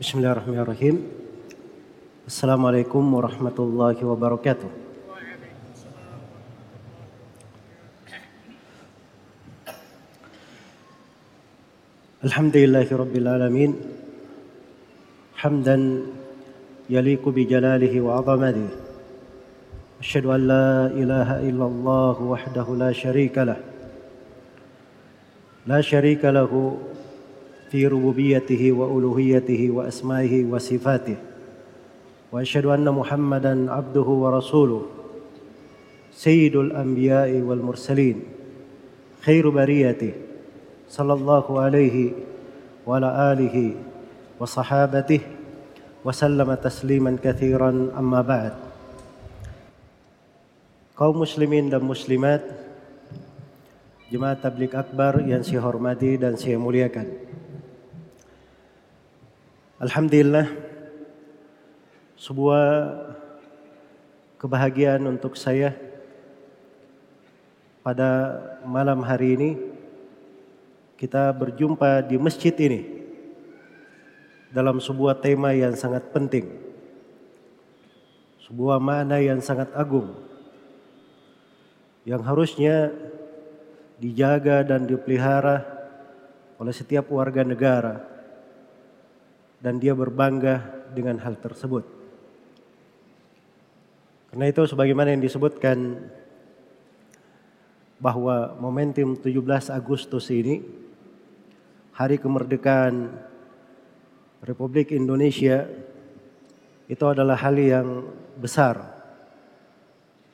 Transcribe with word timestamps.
بسم 0.00 0.18
الله 0.18 0.32
الرحمن 0.32 0.58
الرحيم 0.58 0.96
السلام 2.26 2.66
عليكم 2.66 3.14
ورحمة 3.14 3.58
الله 3.58 4.04
وبركاته 4.04 4.70
الحمد 12.24 12.56
لله 12.56 12.88
رب 12.90 13.16
العالمين 13.16 13.74
حمدا 15.36 15.76
يليق 16.90 17.28
بجلاله 17.28 18.00
وعظمته 18.00 18.68
أشهد 20.00 20.26
أن 20.26 20.48
لا 20.48 20.86
إله 20.86 21.28
إلا 21.48 21.66
الله 21.66 22.22
وحده 22.22 22.66
لا 22.74 22.92
شريك 22.92 23.38
له 23.38 23.56
لا 25.66 25.80
شريك 25.80 26.24
له 26.24 26.50
في 27.73 27.87
ربوبيته 27.87 28.71
والوهيته 28.71 29.71
واسمائه 29.71 30.45
وصفاته 30.45 31.17
واشهد 32.31 32.65
ان 32.65 32.89
محمدا 32.89 33.71
عبده 33.71 34.07
ورسوله 34.23 34.81
سيد 36.13 36.55
الانبياء 36.55 37.41
والمرسلين 37.41 38.17
خير 39.21 39.49
بريته 39.49 40.13
صلى 40.89 41.13
الله 41.13 41.59
عليه 41.61 42.11
وعلى 42.87 43.09
اله 43.33 43.75
وصحابته 44.39 45.21
وسلم 46.05 46.53
تسليما 46.53 47.17
كثيرا 47.23 47.71
اما 47.97 48.21
بعد 48.21 48.53
kaum 50.99 51.15
muslimin 51.23 51.71
dan 51.71 51.79
muslimat 51.79 52.43
Jemaat 54.09 54.41
Tablik 54.41 54.73
Akbar 54.73 55.21
yang 55.21 55.45
saya 55.45 55.61
hormati 55.61 56.17
dan 56.17 56.33
saya 56.33 56.57
muliakan. 56.57 57.05
Alhamdulillah 59.84 60.48
sebuah 62.16 62.64
kebahagiaan 64.40 65.04
untuk 65.04 65.36
saya 65.36 65.76
pada 67.84 68.32
malam 68.64 69.04
hari 69.04 69.36
ini 69.36 69.50
kita 70.96 71.28
berjumpa 71.36 72.00
di 72.00 72.16
masjid 72.16 72.56
ini 72.64 72.80
dalam 74.56 74.80
sebuah 74.80 75.20
tema 75.20 75.52
yang 75.52 75.76
sangat 75.76 76.08
penting. 76.16 76.48
Sebuah 78.40 78.80
makna 78.80 79.20
yang 79.20 79.44
sangat 79.44 79.68
agung 79.76 80.16
yang 82.08 82.24
harusnya 82.24 82.88
dijaga 84.00 84.64
dan 84.64 84.88
dipelihara 84.88 85.60
oleh 86.56 86.72
setiap 86.72 87.04
warga 87.12 87.44
negara 87.44 88.13
dan 89.64 89.80
dia 89.80 89.96
berbangga 89.96 90.60
dengan 90.92 91.16
hal 91.24 91.40
tersebut. 91.40 91.88
Karena 94.28 94.52
itu 94.52 94.60
sebagaimana 94.68 95.16
yang 95.16 95.24
disebutkan 95.24 96.04
bahwa 97.96 98.52
momentum 98.60 99.16
17 99.16 99.72
Agustus 99.72 100.28
ini 100.28 100.60
hari 101.96 102.20
kemerdekaan 102.20 103.08
Republik 104.44 104.92
Indonesia 104.92 105.64
itu 106.84 107.04
adalah 107.08 107.40
hal 107.40 107.56
yang 107.56 108.04
besar 108.36 108.76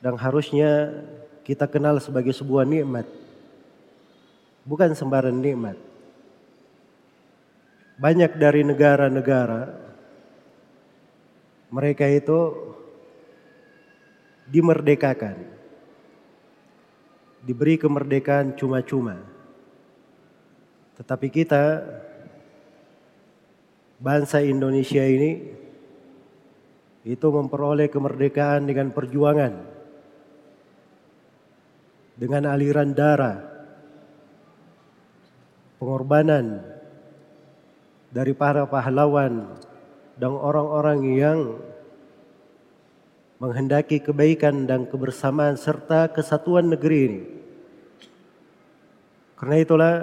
dan 0.03 0.19
harusnya 0.19 0.91
kita 1.47 1.71
kenal 1.71 1.95
sebagai 2.03 2.35
sebuah 2.35 2.67
nikmat 2.67 3.07
bukan 4.65 4.91
sembarang 4.93 5.37
nikmat. 5.37 5.90
Banyak 7.97 8.39
dari 8.39 8.61
negara-negara 8.63 9.61
mereka 11.71 12.05
itu 12.07 12.39
dimerdekakan. 14.51 15.35
Diberi 17.41 17.79
kemerdekaan 17.79 18.53
cuma-cuma. 18.53 19.17
Tetapi 20.99 21.27
kita 21.33 21.81
bangsa 23.97 24.45
Indonesia 24.45 25.01
ini 25.01 25.41
itu 27.01 27.27
memperoleh 27.33 27.89
kemerdekaan 27.89 28.69
dengan 28.69 28.93
perjuangan 28.93 29.53
dengan 32.13 32.45
aliran 32.53 32.93
darah 32.93 33.41
pengorbanan 35.81 36.61
dari 38.11 38.35
para 38.35 38.67
pahlawan 38.67 39.55
dan 40.19 40.31
orang-orang 40.35 40.99
yang 41.15 41.39
menghendaki 43.41 43.97
kebaikan 43.97 44.69
dan 44.69 44.85
kebersamaan 44.85 45.57
serta 45.57 46.11
kesatuan 46.13 46.69
negeri 46.69 46.99
ini. 47.09 47.21
Karena 49.33 49.57
itulah 49.57 49.93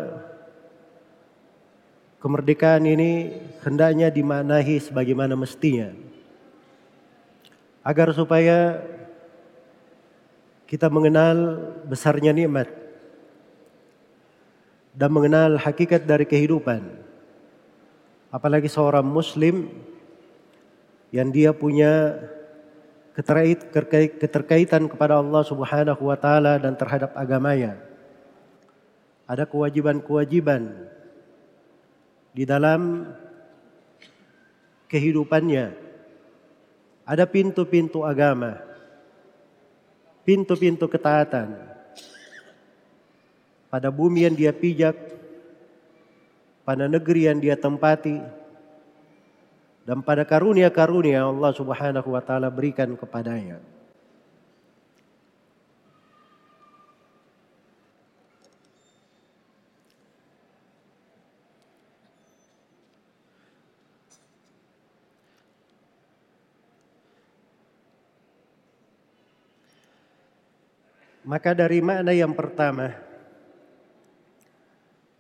kemerdekaan 2.19 2.83
ini 2.83 3.39
hendaknya 3.63 4.11
dimaknai 4.11 4.83
sebagaimana 4.83 5.39
mestinya. 5.39 5.95
Agar 7.87 8.11
supaya 8.11 8.83
kita 10.67 10.91
mengenal 10.91 11.63
besarnya 11.87 12.35
nikmat 12.35 12.67
dan 14.99 15.15
mengenal 15.15 15.63
hakikat 15.63 16.03
dari 16.03 16.27
kehidupan. 16.27 16.98
Apalagi 18.29 18.69
seorang 18.69 19.05
muslim 19.09 19.73
yang 21.09 21.33
dia 21.33 21.57
punya 21.57 22.21
keterkaitan 23.17 24.87
kepada 24.87 25.19
Allah 25.19 25.43
Subhanahu 25.43 26.07
wa 26.07 26.15
taala 26.15 26.61
dan 26.61 26.77
terhadap 26.79 27.17
agamanya. 27.17 27.81
Ada 29.27 29.49
kewajiban-kewajiban 29.49 30.89
di 32.37 32.45
dalam 32.47 33.11
kehidupannya. 34.87 35.75
Ada 37.09 37.25
pintu-pintu 37.25 38.05
agama. 38.05 38.61
Pintu-pintu 40.29 40.85
ketaatan 40.85 41.57
pada 43.73 43.89
bumi 43.89 44.29
yang 44.29 44.37
dia 44.37 44.53
pijak, 44.53 44.97
pada 46.69 46.85
negeri 46.85 47.25
yang 47.25 47.41
dia 47.41 47.57
tempati, 47.57 48.21
dan 49.89 50.05
pada 50.05 50.21
karunia-karunia 50.29 51.25
Allah 51.25 51.49
Subhanahu 51.57 52.13
wa 52.13 52.21
taala 52.21 52.53
berikan 52.53 52.93
kepadanya. 52.93 53.57
Maka 71.25 71.57
dari 71.57 71.81
makna 71.81 72.13
yang 72.13 72.37
pertama 72.37 73.08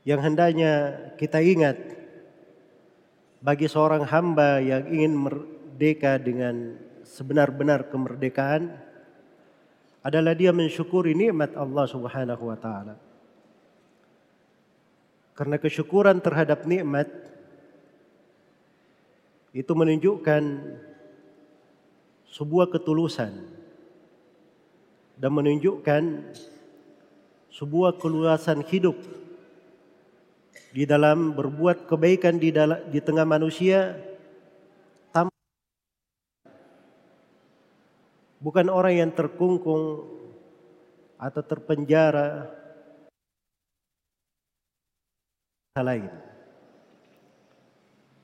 yang 0.08 0.24
hendaknya 0.24 0.96
kita 1.20 1.36
ingat 1.44 1.76
bagi 3.44 3.68
seorang 3.68 4.08
hamba 4.08 4.56
yang 4.56 4.88
ingin 4.88 5.12
merdeka 5.12 6.16
dengan 6.16 6.80
sebenar-benar 7.04 7.92
kemerdekaan 7.92 8.72
adalah 10.00 10.32
dia 10.32 10.48
mensyukuri 10.48 11.12
nikmat 11.12 11.52
Allah 11.52 11.84
Subhanahu 11.84 12.40
wa 12.40 12.56
taala. 12.56 12.96
Karena 15.36 15.60
kesyukuran 15.60 16.24
terhadap 16.24 16.64
nikmat 16.64 17.12
itu 19.52 19.72
menunjukkan 19.76 20.42
sebuah 22.32 22.72
ketulusan 22.72 23.44
dan 25.20 25.30
menunjukkan 25.36 26.32
sebuah 27.52 28.00
keluasan 28.00 28.64
hidup 28.64 28.96
di 30.72 30.84
dalam 30.84 31.32
berbuat 31.32 31.88
kebaikan 31.88 32.36
di 32.36 32.52
dalam 32.52 32.78
di 32.92 33.00
tengah 33.00 33.24
manusia 33.24 33.96
bukan 38.38 38.70
orang 38.70 38.94
yang 39.06 39.10
terkungkung 39.10 40.06
atau 41.18 41.42
terpenjara 41.42 42.46
lain. 45.78 46.10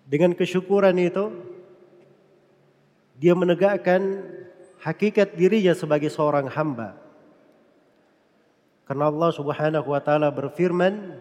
Dengan 0.05 0.35
kesyukuran 0.35 0.99
itu 0.99 1.31
dia 3.15 3.35
menegakkan 3.35 4.27
hakikat 4.83 5.39
dirinya 5.39 5.73
sebagai 5.73 6.11
seorang 6.11 6.51
hamba. 6.51 6.99
Karena 8.85 9.09
Allah 9.09 9.31
Subhanahu 9.33 9.89
wa 9.89 10.03
taala 10.03 10.29
berfirman, 10.29 11.15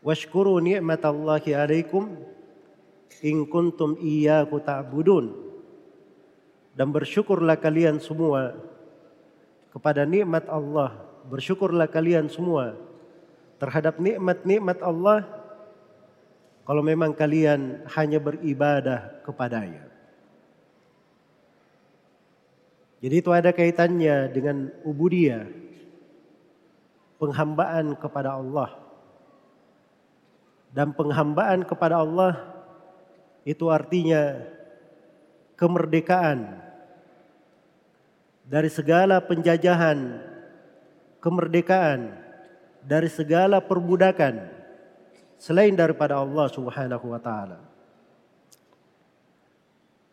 Washkuru 0.00 0.56
ni'matallahi 0.64 1.52
alaikum 1.52 2.08
in 3.20 3.44
kuntum 3.44 4.00
iyyaku 4.00 4.56
ta'budun. 4.64 5.52
Dan 6.72 6.88
bersyukurlah 6.88 7.60
kalian 7.60 8.00
semua 8.00 8.56
kepada 9.68 10.08
nikmat 10.08 10.48
Allah. 10.48 10.96
Bersyukurlah 11.28 11.84
kalian 11.84 12.32
semua 12.32 12.80
terhadap 13.60 14.00
nikmat-nikmat 14.00 14.80
Allah 14.80 15.28
kalau 16.64 16.80
memang 16.80 17.12
kalian 17.12 17.84
hanya 17.92 18.16
beribadah 18.16 19.20
kepadanya. 19.20 19.84
Jadi 23.04 23.14
itu 23.20 23.30
ada 23.32 23.52
kaitannya 23.52 24.32
dengan 24.32 24.72
ubudiyah 24.80 25.44
penghambaan 27.20 27.96
kepada 28.00 28.40
Allah 28.40 28.89
dan 30.70 30.94
penghambaan 30.94 31.66
kepada 31.66 32.02
Allah 32.02 32.38
itu 33.42 33.66
artinya 33.70 34.38
kemerdekaan 35.58 36.60
dari 38.46 38.70
segala 38.70 39.22
penjajahan, 39.22 40.18
kemerdekaan 41.22 42.14
dari 42.82 43.10
segala 43.10 43.62
perbudakan 43.62 44.50
selain 45.38 45.74
daripada 45.74 46.18
Allah 46.18 46.46
Subhanahu 46.48 47.06
wa 47.12 47.20
taala. 47.20 47.58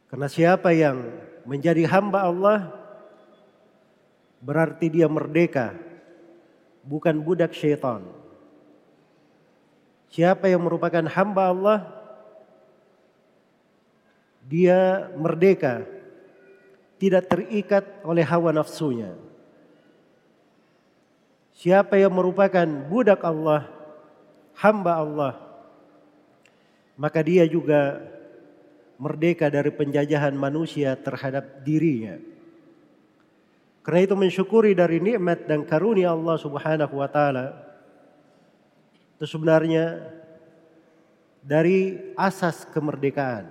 Karena 0.07 0.27
siapa 0.31 0.71
yang 0.71 1.03
menjadi 1.43 1.83
hamba 1.87 2.27
Allah 2.27 2.59
berarti 4.39 4.87
dia 4.87 5.07
merdeka 5.11 5.75
bukan 6.87 7.19
budak 7.19 7.51
syaitan. 7.51 8.05
Siapa 10.07 10.47
yang 10.47 10.63
merupakan 10.63 11.03
hamba 11.03 11.51
Allah, 11.51 11.79
dia 14.47 15.11
merdeka, 15.19 15.83
tidak 16.95 17.27
terikat 17.27 17.83
oleh 18.07 18.23
hawa 18.23 18.55
nafsunya. 18.55 19.11
Siapa 21.51 21.99
yang 21.99 22.15
merupakan 22.15 22.63
budak 22.87 23.19
Allah, 23.27 23.67
hamba 24.55 24.93
Allah, 25.03 25.33
maka 26.95 27.19
dia 27.19 27.43
juga 27.43 27.99
merdeka 28.97 29.51
dari 29.51 29.69
penjajahan 29.69 30.33
manusia 30.33 30.95
terhadap 30.95 31.61
dirinya. 31.67 32.17
Karena 33.83 34.03
itu 34.03 34.15
mensyukuri 34.15 34.75
dari 34.75 34.99
nikmat 34.99 35.47
dan 35.47 35.63
karunia 35.63 36.11
Allah 36.11 36.35
Subhanahu 36.39 36.95
wa 36.99 37.07
taala 37.07 37.66
itu 39.17 39.25
sebenarnya 39.25 40.13
dari 41.41 41.97
asas 42.13 42.69
kemerdekaan 42.69 43.49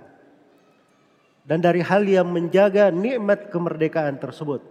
dan 1.42 1.58
dari 1.58 1.82
hal 1.82 2.06
yang 2.06 2.30
menjaga 2.30 2.94
nikmat 2.94 3.50
kemerdekaan 3.50 4.14
tersebut. 4.22 4.62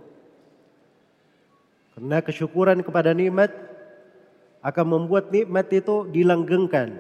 Karena 1.95 2.24
kesyukuran 2.24 2.80
kepada 2.80 3.12
nikmat 3.12 3.51
akan 4.63 4.86
membuat 4.88 5.36
nikmat 5.36 5.68
itu 5.71 6.07
dilanggengkan, 6.12 6.95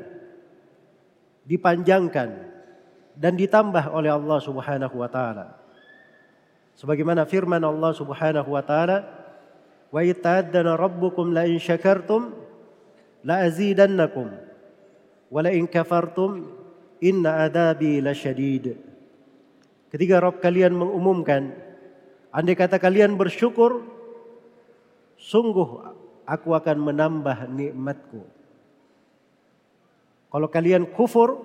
dipanjangkan 1.47 2.29
dan 3.15 3.33
ditambah 3.39 3.95
oleh 3.95 4.11
Allah 4.11 4.39
Subhanahu 4.43 4.95
wa 4.99 5.07
taala. 5.07 5.55
Sebagaimana 6.75 7.23
firman 7.23 7.63
Allah 7.63 7.95
Subhanahu 7.95 8.51
wa 8.51 8.63
taala, 8.63 9.07
"Wa 9.87 10.03
ita'addana 10.03 10.75
rabbukum 10.75 11.31
la 11.31 11.47
in 11.47 11.59
syakartum 11.59 12.44
la 13.25 13.49
in 15.49 15.65
kafartum 15.65 16.45
inna 17.01 17.49
adabi 17.49 17.97
lasyadid. 17.97 18.77
Ketika 19.89 20.21
Rabb 20.21 20.45
kalian 20.45 20.77
mengumumkan 20.77 21.57
andai 22.29 22.53
kata 22.53 22.77
kalian 22.77 23.17
bersyukur 23.17 23.81
sungguh 25.17 25.89
aku 26.29 26.53
akan 26.53 26.77
menambah 26.77 27.49
nikmatku. 27.49 28.21
Kalau 30.29 30.47
kalian 30.51 30.85
kufur 30.93 31.39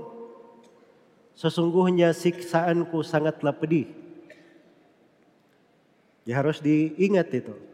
sesungguhnya 1.32 2.12
siksaanku 2.12 3.00
sangatlah 3.00 3.56
pedih. 3.56 3.88
Ya 6.28 6.36
harus 6.36 6.60
diingat 6.60 7.32
itu 7.32 7.69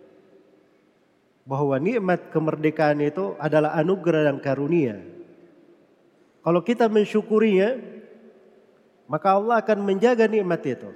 bahwa 1.47 1.79
nikmat 1.79 2.35
kemerdekaan 2.35 2.99
itu 3.07 3.39
adalah 3.39 3.79
anugerah 3.79 4.27
dan 4.27 4.43
karunia. 4.43 4.99
Kalau 6.43 6.61
kita 6.67 6.91
mensyukurinya, 6.91 7.79
maka 9.07 9.39
Allah 9.39 9.63
akan 9.63 9.79
menjaga 9.87 10.27
nikmat 10.27 10.63
itu. 10.67 10.91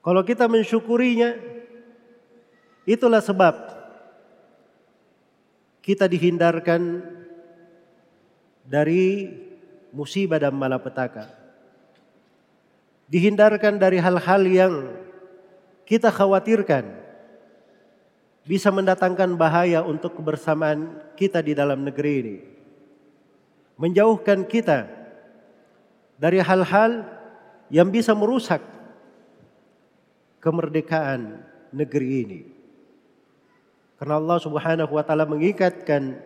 Kalau 0.00 0.22
kita 0.22 0.46
mensyukurinya, 0.46 1.34
itulah 2.86 3.18
sebab 3.18 3.54
kita 5.82 6.06
dihindarkan 6.06 7.02
dari 8.62 9.26
musibah 9.90 10.38
dan 10.38 10.54
malapetaka. 10.54 11.26
Dihindarkan 13.10 13.74
dari 13.74 13.98
hal-hal 13.98 14.42
yang 14.46 14.74
kita 15.82 16.14
khawatirkan 16.14 17.09
bisa 18.44 18.72
mendatangkan 18.72 19.36
bahaya 19.36 19.84
untuk 19.84 20.16
kebersamaan 20.16 20.96
kita 21.16 21.44
di 21.44 21.52
dalam 21.52 21.84
negeri 21.84 22.12
ini. 22.24 22.36
Menjauhkan 23.80 24.44
kita 24.44 24.88
dari 26.20 26.40
hal-hal 26.40 27.04
yang 27.72 27.88
bisa 27.88 28.12
merusak 28.12 28.60
kemerdekaan 30.40 31.40
negeri 31.72 32.08
ini. 32.24 32.40
Karena 34.00 34.16
Allah 34.16 34.38
Subhanahu 34.40 34.92
wa 34.96 35.04
taala 35.04 35.28
mengikatkan 35.28 36.16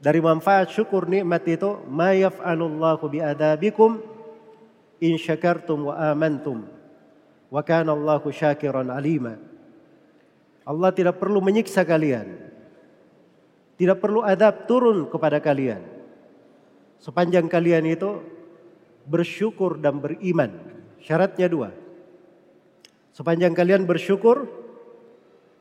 dari 0.00 0.20
manfaat 0.20 0.72
syukur 0.72 1.04
nikmat 1.04 1.44
itu, 1.48 1.80
"Ma 1.88 2.16
yaf'alullahu 2.16 3.04
bi'adabikum 3.12 4.00
in 5.04 5.20
syakartum 5.20 5.92
wa 5.92 5.94
amantum." 6.12 6.64
Wa 7.52 7.60
kana 7.60 7.92
Allahu 7.92 8.32
syakiran 8.32 8.88
alima. 8.88 9.36
Allah 10.64 10.90
tidak 10.96 11.20
perlu 11.20 11.44
menyiksa 11.44 11.84
kalian. 11.84 12.40
Tidak 13.76 13.98
perlu 14.00 14.24
adab 14.24 14.64
turun 14.64 15.08
kepada 15.12 15.38
kalian. 15.38 15.84
Sepanjang 17.00 17.52
kalian 17.52 17.84
itu 17.84 18.22
bersyukur 19.04 19.76
dan 19.76 20.00
beriman. 20.00 20.56
Syaratnya 21.04 21.52
dua. 21.52 21.70
Sepanjang 23.12 23.52
kalian 23.52 23.84
bersyukur 23.84 24.48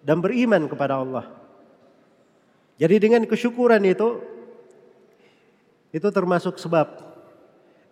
dan 0.01 0.23
beriman 0.23 0.71
kepada 0.71 1.03
Allah. 1.03 1.27
Jadi 2.79 2.95
dengan 2.97 3.23
kesyukuran 3.27 3.83
itu 3.85 4.23
itu 5.93 6.07
termasuk 6.09 6.57
sebab 6.57 7.13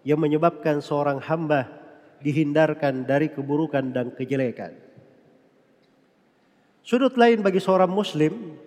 yang 0.01 0.17
menyebabkan 0.17 0.81
seorang 0.81 1.21
hamba 1.21 1.69
dihindarkan 2.25 3.05
dari 3.05 3.29
keburukan 3.29 3.93
dan 3.93 4.09
kejelekan. 4.17 4.73
Sudut 6.81 7.13
lain 7.13 7.45
bagi 7.45 7.61
seorang 7.61 7.89
muslim 7.89 8.57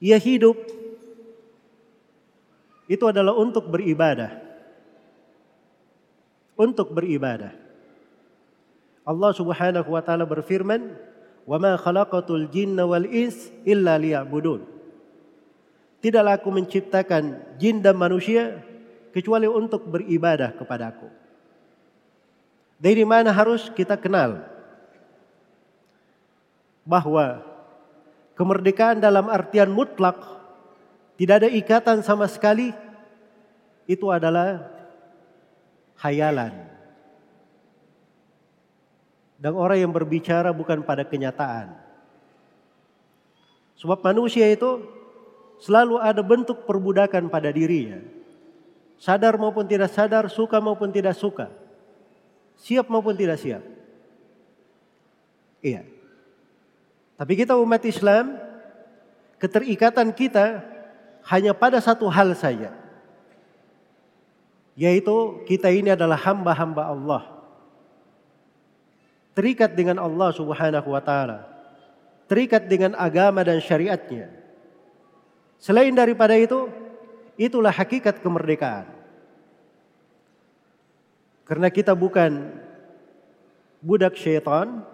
ia 0.00 0.16
hidup 0.16 0.56
itu 2.90 3.04
adalah 3.06 3.36
untuk 3.36 3.70
beribadah. 3.70 4.34
Untuk 6.58 6.90
beribadah. 6.90 7.54
Allah 9.06 9.32
Subhanahu 9.36 9.88
wa 9.94 10.02
taala 10.02 10.26
berfirman, 10.26 10.96
"Wa 11.46 11.56
ma 11.60 11.78
khalaqatul 11.78 12.50
jinna 12.50 12.88
wal 12.88 13.06
ins 13.06 13.52
illa 13.62 13.94
liya'budun." 13.94 14.66
Tidaklah 16.00 16.40
aku 16.40 16.48
menciptakan 16.50 17.56
jin 17.60 17.84
dan 17.84 17.94
manusia 17.94 18.58
kecuali 19.12 19.44
untuk 19.44 19.84
beribadah 19.84 20.56
kepadaku. 20.56 21.08
Dari 22.80 23.04
mana 23.04 23.28
harus 23.30 23.68
kita 23.68 24.00
kenal 24.00 24.40
bahwa 26.84 27.44
kemerdekaan 28.34 28.98
dalam 28.98 29.28
artian 29.28 29.68
mutlak 29.68 30.16
tidak 31.20 31.44
ada 31.44 31.48
ikatan 31.52 32.00
sama 32.00 32.24
sekali 32.24 32.72
itu 33.84 34.06
adalah 34.08 34.64
hayalan. 36.00 36.54
Dan 39.40 39.56
orang 39.56 39.84
yang 39.84 39.92
berbicara 39.92 40.52
bukan 40.52 40.84
pada 40.84 41.04
kenyataan. 41.04 41.72
Sebab 43.80 44.04
manusia 44.04 44.44
itu 44.52 44.84
selalu 45.60 45.96
ada 45.96 46.20
bentuk 46.20 46.68
perbudakan 46.68 47.32
pada 47.32 47.48
dirinya. 47.48 48.00
Sadar 49.00 49.40
maupun 49.40 49.64
tidak 49.64 49.88
sadar, 49.92 50.28
suka 50.28 50.60
maupun 50.60 50.92
tidak 50.92 51.16
suka. 51.16 51.48
Siap 52.60 52.92
maupun 52.92 53.16
tidak 53.16 53.40
siap. 53.40 53.64
Iya. 55.64 55.99
Tapi 57.20 57.36
kita 57.36 57.52
umat 57.60 57.84
Islam, 57.84 58.40
keterikatan 59.36 60.08
kita 60.08 60.64
hanya 61.28 61.52
pada 61.52 61.76
satu 61.76 62.08
hal 62.08 62.32
saja. 62.32 62.72
Yaitu 64.72 65.44
kita 65.44 65.68
ini 65.68 65.92
adalah 65.92 66.16
hamba-hamba 66.16 66.88
Allah. 66.88 67.22
Terikat 69.36 69.76
dengan 69.76 70.00
Allah 70.00 70.32
subhanahu 70.32 70.88
wa 70.88 71.02
ta'ala. 71.04 71.44
Terikat 72.24 72.64
dengan 72.64 72.96
agama 72.96 73.44
dan 73.44 73.60
syariatnya. 73.60 74.32
Selain 75.60 75.92
daripada 75.92 76.32
itu, 76.40 76.72
itulah 77.36 77.68
hakikat 77.68 78.24
kemerdekaan. 78.24 78.88
Karena 81.44 81.68
kita 81.68 81.92
bukan 81.92 82.48
budak 83.84 84.16
syaitan. 84.16 84.88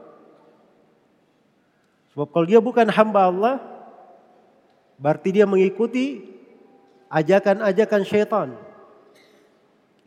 Sebab 2.17 2.33
kalau 2.33 2.49
dia 2.49 2.65
bukan 2.65 2.89
hamba 2.89 3.29
Allah, 3.29 3.55
berarti 4.97 5.37
dia 5.37 5.45
mengikuti 5.45 6.25
ajakan-ajakan 7.13 8.03
syaitan. 8.09 8.49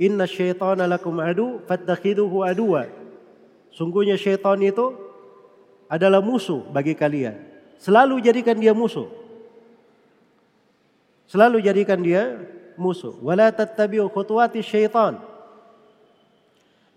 Inna 0.01 0.25
syaitana 0.25 0.89
lakum 0.89 1.21
adu 1.21 1.61
fattakhiduhu 1.69 2.41
aduwa. 2.41 2.89
Sungguhnya 3.69 4.17
syaitan 4.17 4.57
itu 4.57 4.89
adalah 5.85 6.17
musuh 6.17 6.65
bagi 6.73 6.97
kalian. 6.97 7.37
Selalu 7.77 8.25
jadikan 8.25 8.57
dia 8.57 8.73
musuh. 8.73 9.05
Selalu 11.29 11.61
jadikan 11.61 12.01
dia 12.01 12.41
musuh. 12.73 13.13
Wala 13.21 13.53
tattabi'u 13.53 14.09
khutuwati 14.09 14.65
syaitan. 14.65 15.21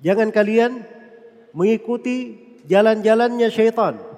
Jangan 0.01 0.33
kalian 0.33 0.89
mengikuti 1.53 2.41
jalan-jalannya 2.65 3.53
syaitan. 3.53 4.12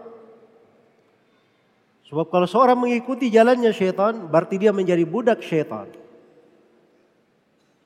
Sebab 2.04 2.28
kalau 2.28 2.44
seorang 2.44 2.76
mengikuti 2.76 3.32
jalannya 3.32 3.72
syaitan, 3.72 4.28
berarti 4.28 4.60
dia 4.60 4.72
menjadi 4.76 5.04
budak 5.08 5.40
syaitan. 5.40 5.88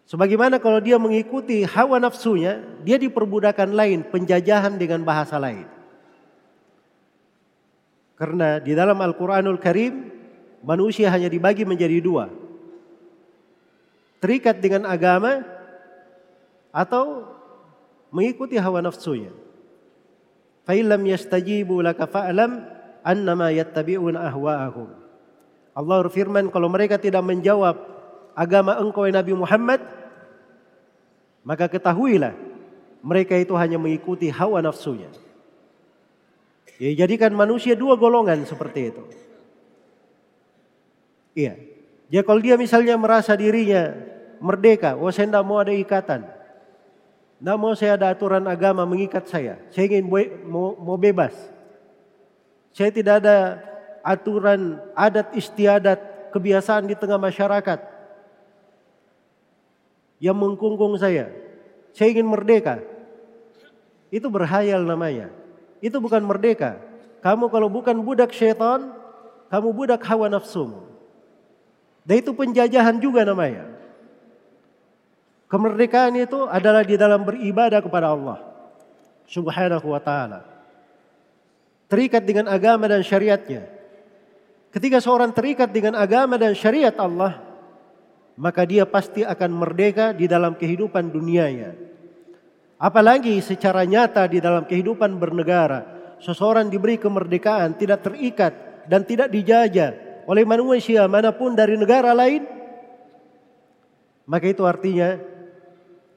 Sebagaimana 0.09 0.57
kalau 0.59 0.81
dia 0.81 0.97
mengikuti 0.97 1.63
hawa 1.69 2.01
nafsunya, 2.01 2.65
dia 2.83 2.97
diperbudakan 2.97 3.77
lain, 3.77 4.09
penjajahan 4.09 4.81
dengan 4.81 5.05
bahasa 5.05 5.37
lain. 5.37 5.69
Karena 8.19 8.59
di 8.59 8.75
dalam 8.75 8.99
Al-Quranul 8.99 9.61
Karim, 9.63 10.11
manusia 10.67 11.13
hanya 11.13 11.31
dibagi 11.31 11.63
menjadi 11.63 12.03
dua. 12.03 12.27
Terikat 14.19 14.59
dengan 14.59 14.91
agama 14.91 15.47
atau 16.75 17.23
mengikuti 18.11 18.59
hawa 18.59 18.83
nafsunya. 18.83 19.31
Fa 20.67 20.75
illam 20.75 21.05
yastajibu 21.07 21.79
laka 21.85 22.11
fa'lam 22.11 22.78
annama 23.09 23.49
yattabi'una 23.49 24.29
ahwa'ahum. 24.29 24.93
Allah 25.73 25.97
berfirman 26.05 26.53
kalau 26.53 26.69
mereka 26.69 27.01
tidak 27.01 27.25
menjawab 27.25 27.81
agama 28.37 28.77
engkau 28.77 29.09
ya 29.09 29.17
Nabi 29.17 29.33
Muhammad 29.33 29.81
maka 31.41 31.65
ketahuilah 31.73 32.37
mereka 33.01 33.33
itu 33.41 33.57
hanya 33.57 33.81
mengikuti 33.81 34.29
hawa 34.29 34.61
nafsunya. 34.61 35.09
Ya, 36.77 36.93
jadikan 36.95 37.33
manusia 37.33 37.73
dua 37.73 37.97
golongan 37.97 38.45
seperti 38.45 38.93
itu. 38.93 39.03
Iya. 41.33 41.55
Ya 42.09 42.21
kalau 42.27 42.41
dia 42.43 42.61
misalnya 42.61 42.95
merasa 43.01 43.33
dirinya 43.35 43.97
merdeka, 44.39 44.95
oh 44.99 45.11
saya 45.11 45.31
tidak 45.31 45.45
mau 45.47 45.59
ada 45.59 45.73
ikatan. 45.75 46.27
Tidak 47.39 47.57
mau 47.59 47.73
saya 47.79 47.95
ada 47.95 48.11
aturan 48.11 48.43
agama 48.51 48.83
mengikat 48.83 49.31
saya. 49.31 49.63
Saya 49.71 49.87
ingin 49.87 50.07
mau 50.51 50.99
bebas. 50.99 51.35
Saya 52.79 52.95
tidak 52.95 53.27
ada 53.27 53.59
aturan 54.07 54.79
adat 54.95 55.35
istiadat 55.35 55.99
kebiasaan 56.31 56.87
di 56.87 56.95
tengah 56.95 57.19
masyarakat 57.19 57.83
yang 60.23 60.39
mengkungkung 60.39 60.95
saya. 60.95 61.27
Saya 61.91 62.15
ingin 62.15 62.31
merdeka. 62.31 62.79
Itu 64.15 64.31
berhayal 64.31 64.87
namanya. 64.87 65.35
Itu 65.83 65.99
bukan 65.99 66.23
merdeka. 66.23 66.79
Kamu 67.19 67.51
kalau 67.51 67.67
bukan 67.67 67.99
budak 67.99 68.31
syaitan, 68.31 68.95
kamu 69.51 69.75
budak 69.75 70.07
hawa 70.07 70.31
nafsumu. 70.31 70.87
Dan 72.07 72.23
itu 72.23 72.31
penjajahan 72.31 73.03
juga 73.03 73.27
namanya. 73.27 73.67
Kemerdekaan 75.51 76.15
itu 76.15 76.47
adalah 76.47 76.87
di 76.87 76.95
dalam 76.95 77.27
beribadah 77.27 77.83
kepada 77.83 78.15
Allah 78.15 78.39
Subhanahu 79.27 79.91
wa 79.91 79.99
taala. 79.99 80.58
Terikat 81.89 82.23
dengan 82.29 82.53
agama 82.53 82.85
dan 82.85 83.01
syariatnya. 83.01 83.65
Ketika 84.69 85.01
seorang 85.01 85.33
terikat 85.33 85.73
dengan 85.73 85.97
agama 85.97 86.37
dan 86.37 86.53
syariat 86.53 86.93
Allah, 87.01 87.41
maka 88.37 88.69
dia 88.69 88.85
pasti 88.85 89.25
akan 89.25 89.51
merdeka 89.57 90.13
di 90.13 90.29
dalam 90.29 90.53
kehidupan 90.53 91.09
dunianya. 91.09 91.73
Apalagi 92.79 93.35
secara 93.41 93.83
nyata 93.89 94.29
di 94.29 94.39
dalam 94.39 94.69
kehidupan 94.69 95.17
bernegara, 95.17 96.15
seseorang 96.23 96.69
diberi 96.69 97.01
kemerdekaan, 97.01 97.75
tidak 97.75 98.07
terikat 98.07 98.53
dan 98.87 99.03
tidak 99.03 99.33
dijajah 99.33 100.23
oleh 100.29 100.45
manusia 100.45 101.09
mana 101.09 101.33
pun 101.33 101.57
dari 101.57 101.75
negara 101.75 102.13
lain, 102.13 102.45
maka 104.29 104.45
itu 104.45 104.63
artinya 104.69 105.17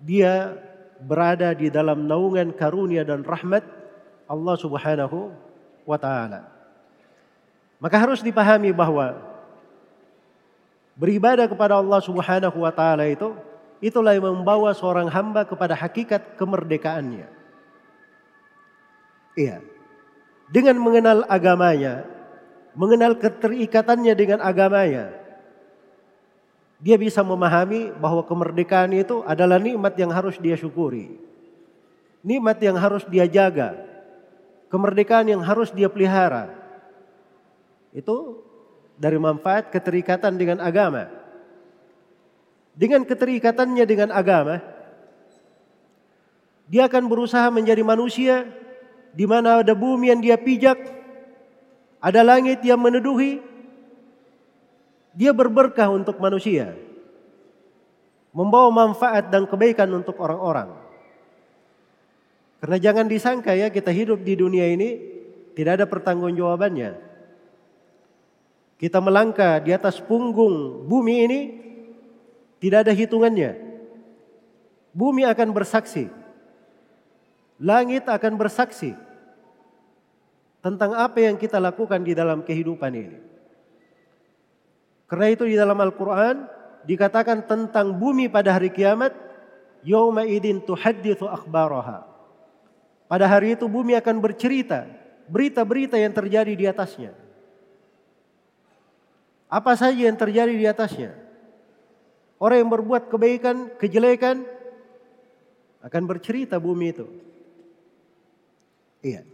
dia 0.03 0.51
berada 0.99 1.55
di 1.55 1.71
dalam 1.71 2.05
naungan 2.05 2.51
karunia 2.53 3.07
dan 3.07 3.23
rahmat 3.23 3.63
Allah 4.29 4.55
Subhanahu 4.59 5.31
wa 5.85 5.97
taala. 5.97 6.47
Maka 7.81 7.97
harus 7.97 8.21
dipahami 8.21 8.69
bahwa 8.69 9.17
beribadah 10.93 11.49
kepada 11.49 11.81
Allah 11.81 11.99
Subhanahu 12.03 12.57
wa 12.61 12.69
taala 12.69 13.09
itu 13.09 13.33
itulah 13.81 14.13
yang 14.13 14.29
membawa 14.29 14.69
seorang 14.77 15.09
hamba 15.09 15.43
kepada 15.43 15.73
hakikat 15.73 16.37
kemerdekaannya. 16.37 17.27
Iya. 19.33 19.63
Dengan 20.51 20.77
mengenal 20.83 21.23
agamanya, 21.25 22.05
mengenal 22.77 23.15
keterikatannya 23.17 24.13
dengan 24.13 24.39
agamanya, 24.43 25.15
dia 26.81 26.97
bisa 26.97 27.21
memahami 27.21 27.93
bahwa 27.93 28.25
kemerdekaan 28.25 28.89
itu 28.97 29.21
adalah 29.23 29.61
nikmat 29.61 29.93
yang 30.01 30.09
harus 30.09 30.41
dia 30.41 30.57
syukuri. 30.57 31.13
Nikmat 32.25 32.57
yang 32.61 32.77
harus 32.77 33.05
dia 33.05 33.29
jaga. 33.29 33.77
Kemerdekaan 34.71 35.27
yang 35.27 35.43
harus 35.43 35.69
dia 35.75 35.91
pelihara. 35.91 36.47
Itu 37.91 38.39
dari 38.95 39.19
manfaat 39.19 39.67
keterikatan 39.67 40.39
dengan 40.39 40.63
agama. 40.63 41.11
Dengan 42.71 43.03
keterikatannya 43.03 43.83
dengan 43.83 44.09
agama, 44.15 44.63
dia 46.71 46.87
akan 46.87 47.11
berusaha 47.11 47.51
menjadi 47.51 47.83
manusia 47.83 48.47
di 49.11 49.27
mana 49.27 49.59
ada 49.59 49.75
bumi 49.75 50.07
yang 50.07 50.23
dia 50.23 50.39
pijak, 50.39 50.79
ada 51.99 52.23
langit 52.23 52.63
yang 52.63 52.79
meneduhi, 52.79 53.43
dia 55.11 55.35
berberkah 55.35 55.91
untuk 55.91 56.17
manusia. 56.17 56.73
Membawa 58.31 58.71
manfaat 58.71 59.27
dan 59.27 59.43
kebaikan 59.43 59.91
untuk 59.91 60.15
orang-orang. 60.15 60.80
Karena 62.61 62.77
jangan 62.77 63.09
disangka 63.09 63.57
ya 63.57 63.73
kita 63.73 63.89
hidup 63.89 64.21
di 64.21 64.37
dunia 64.37 64.69
ini 64.69 65.01
tidak 65.57 65.81
ada 65.81 65.85
pertanggungjawabannya. 65.89 66.93
Kita 68.77 69.01
melangkah 69.01 69.57
di 69.57 69.73
atas 69.73 69.97
punggung 69.97 70.85
bumi 70.85 71.15
ini 71.25 71.39
tidak 72.61 72.85
ada 72.85 72.93
hitungannya. 72.93 73.57
Bumi 74.93 75.25
akan 75.25 75.49
bersaksi. 75.57 76.05
Langit 77.57 78.05
akan 78.05 78.37
bersaksi 78.37 78.93
tentang 80.61 80.93
apa 80.93 81.17
yang 81.17 81.41
kita 81.41 81.57
lakukan 81.57 82.05
di 82.05 82.13
dalam 82.13 82.45
kehidupan 82.45 82.93
ini. 82.93 83.17
Karena 85.09 85.27
itu 85.33 85.49
di 85.49 85.57
dalam 85.57 85.77
Al-Quran 85.81 86.45
dikatakan 86.85 87.45
tentang 87.49 87.97
bumi 87.97 88.29
pada 88.29 88.53
hari 88.53 88.69
kiamat, 88.69 89.13
Yawma 89.81 90.29
idin 90.29 90.61
tuhaddithu 90.61 91.25
akhbaraha. 91.25 92.10
Pada 93.11 93.27
hari 93.27 93.59
itu 93.59 93.67
bumi 93.67 93.91
akan 93.99 94.23
bercerita 94.23 94.87
berita-berita 95.27 95.99
yang 95.99 96.15
terjadi 96.15 96.53
di 96.55 96.63
atasnya. 96.67 97.11
Apa 99.51 99.75
saja 99.75 100.07
yang 100.07 100.15
terjadi 100.15 100.55
di 100.55 100.63
atasnya. 100.63 101.11
Orang 102.39 102.63
yang 102.63 102.71
berbuat 102.71 103.11
kebaikan, 103.11 103.75
kejelekan 103.75 104.47
akan 105.83 106.03
bercerita 106.07 106.55
bumi 106.55 106.95
itu. 106.95 107.07
Iya. 109.03 109.27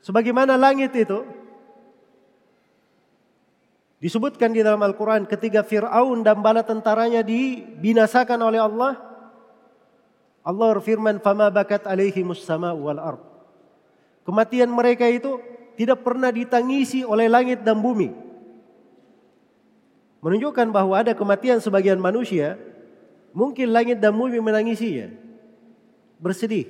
Sebagaimana 0.00 0.56
langit 0.56 0.96
itu 0.96 1.20
Disebutkan 3.96 4.52
di 4.52 4.60
dalam 4.60 4.84
Al-Quran 4.84 5.24
ketika 5.24 5.64
Fir'aun 5.64 6.20
dan 6.20 6.44
bala 6.44 6.60
tentaranya 6.60 7.24
dibinasakan 7.24 8.36
oleh 8.44 8.60
Allah. 8.60 8.92
Allah 10.46 10.78
berfirman, 10.78 11.18
Fama 11.18 11.50
bakat 11.50 11.82
alaihi 11.90 12.22
sama 12.38 12.70
wal 12.70 13.02
ard. 13.02 13.18
Kematian 14.22 14.70
mereka 14.70 15.10
itu 15.10 15.42
tidak 15.74 16.06
pernah 16.06 16.30
ditangisi 16.30 17.02
oleh 17.02 17.26
langit 17.26 17.66
dan 17.66 17.82
bumi. 17.82 18.24
menunjukkan 20.16 20.74
bahwa 20.74 20.98
ada 20.98 21.14
kematian 21.14 21.62
sebagian 21.62 22.02
manusia, 22.02 22.58
mungkin 23.30 23.70
langit 23.70 24.02
dan 24.02 24.10
bumi 24.10 24.42
menangisinya, 24.42 25.14
bersedih. 26.18 26.66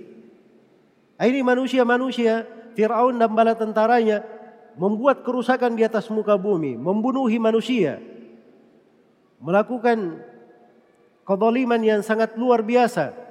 Ini 1.17 1.41
manusia-manusia, 1.41 2.45
Fir'aun 2.77 3.17
dan 3.17 3.33
bala 3.33 3.57
tentaranya 3.57 4.21
membuat 4.77 5.25
kerusakan 5.25 5.73
di 5.73 5.89
atas 5.89 6.13
muka 6.13 6.37
bumi, 6.37 6.77
membunuhi 6.77 7.41
manusia, 7.41 7.97
melakukan 9.41 10.21
kezaliman 11.25 11.81
yang 11.81 12.01
sangat 12.05 12.37
luar 12.37 12.61
biasa, 12.61 13.26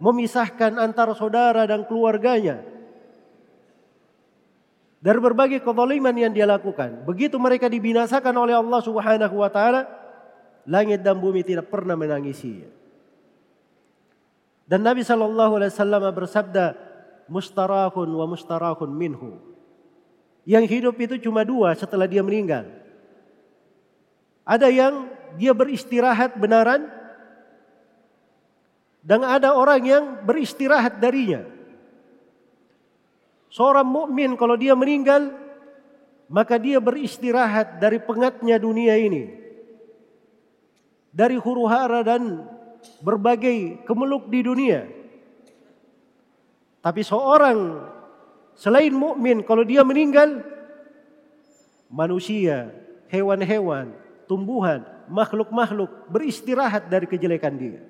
memisahkan 0.00 0.80
antara 0.80 1.12
saudara 1.12 1.68
dan 1.68 1.84
keluarganya. 1.84 2.64
Dari 5.00 5.16
berbagai 5.16 5.64
kezaliman 5.64 6.12
yang 6.12 6.32
dia 6.32 6.44
lakukan. 6.44 7.04
Begitu 7.08 7.36
mereka 7.40 7.68
dibinasakan 7.68 8.36
oleh 8.36 8.52
Allah 8.52 8.80
Subhanahu 8.84 9.36
wa 9.40 9.48
taala, 9.48 9.88
langit 10.68 11.00
dan 11.00 11.16
bumi 11.16 11.40
tidak 11.40 11.72
pernah 11.72 11.96
menangisinya. 11.96 12.68
Dan 14.68 14.84
Nabi 14.84 15.00
sallallahu 15.00 15.56
alaihi 15.56 15.72
wasallam 15.72 16.04
bersabda, 16.12 16.66
mustarahun 17.32 18.08
wa 18.12 18.26
mustarahun 18.28 18.90
minhu. 18.92 19.40
Yang 20.44 20.64
hidup 20.68 20.94
itu 21.00 21.16
cuma 21.28 21.48
dua 21.48 21.72
setelah 21.76 22.04
dia 22.04 22.20
meninggal. 22.20 22.68
Ada 24.44 24.68
yang 24.68 25.08
dia 25.40 25.56
beristirahat 25.56 26.36
benaran 26.36 26.99
dan 29.00 29.24
ada 29.24 29.56
orang 29.56 29.82
yang 29.84 30.04
beristirahat 30.24 31.00
darinya. 31.00 31.44
Seorang 33.50 33.88
mukmin 33.88 34.38
kalau 34.38 34.54
dia 34.54 34.76
meninggal 34.78 35.34
maka 36.30 36.54
dia 36.62 36.78
beristirahat 36.78 37.82
dari 37.82 37.98
pengatnya 37.98 38.54
dunia 38.62 38.94
ini. 38.94 39.34
Dari 41.10 41.34
huru 41.34 41.66
hara 41.66 42.06
dan 42.06 42.46
berbagai 43.02 43.82
kemeluk 43.82 44.30
di 44.30 44.40
dunia. 44.46 44.86
Tapi 46.78 47.02
seorang 47.02 47.82
selain 48.54 48.94
mukmin 48.94 49.42
kalau 49.42 49.66
dia 49.66 49.82
meninggal 49.82 50.46
manusia, 51.90 52.70
hewan-hewan, 53.10 53.90
tumbuhan, 54.30 54.86
makhluk-makhluk 55.10 55.90
beristirahat 56.14 56.86
dari 56.86 57.10
kejelekan 57.10 57.58
dia. 57.58 57.82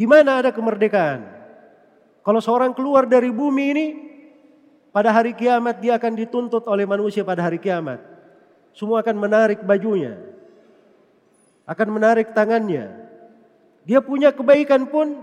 Di 0.00 0.08
mana 0.08 0.40
ada 0.40 0.48
kemerdekaan? 0.48 1.28
Kalau 2.24 2.40
seorang 2.40 2.72
keluar 2.72 3.04
dari 3.04 3.28
bumi 3.28 3.64
ini, 3.68 3.86
pada 4.96 5.12
hari 5.12 5.36
kiamat 5.36 5.76
dia 5.76 6.00
akan 6.00 6.16
dituntut 6.16 6.64
oleh 6.64 6.88
manusia 6.88 7.20
pada 7.20 7.44
hari 7.44 7.60
kiamat. 7.60 8.00
Semua 8.72 9.04
akan 9.04 9.20
menarik 9.20 9.60
bajunya. 9.60 10.16
Akan 11.68 11.92
menarik 11.92 12.32
tangannya. 12.32 12.88
Dia 13.84 14.00
punya 14.00 14.32
kebaikan 14.32 14.88
pun 14.88 15.20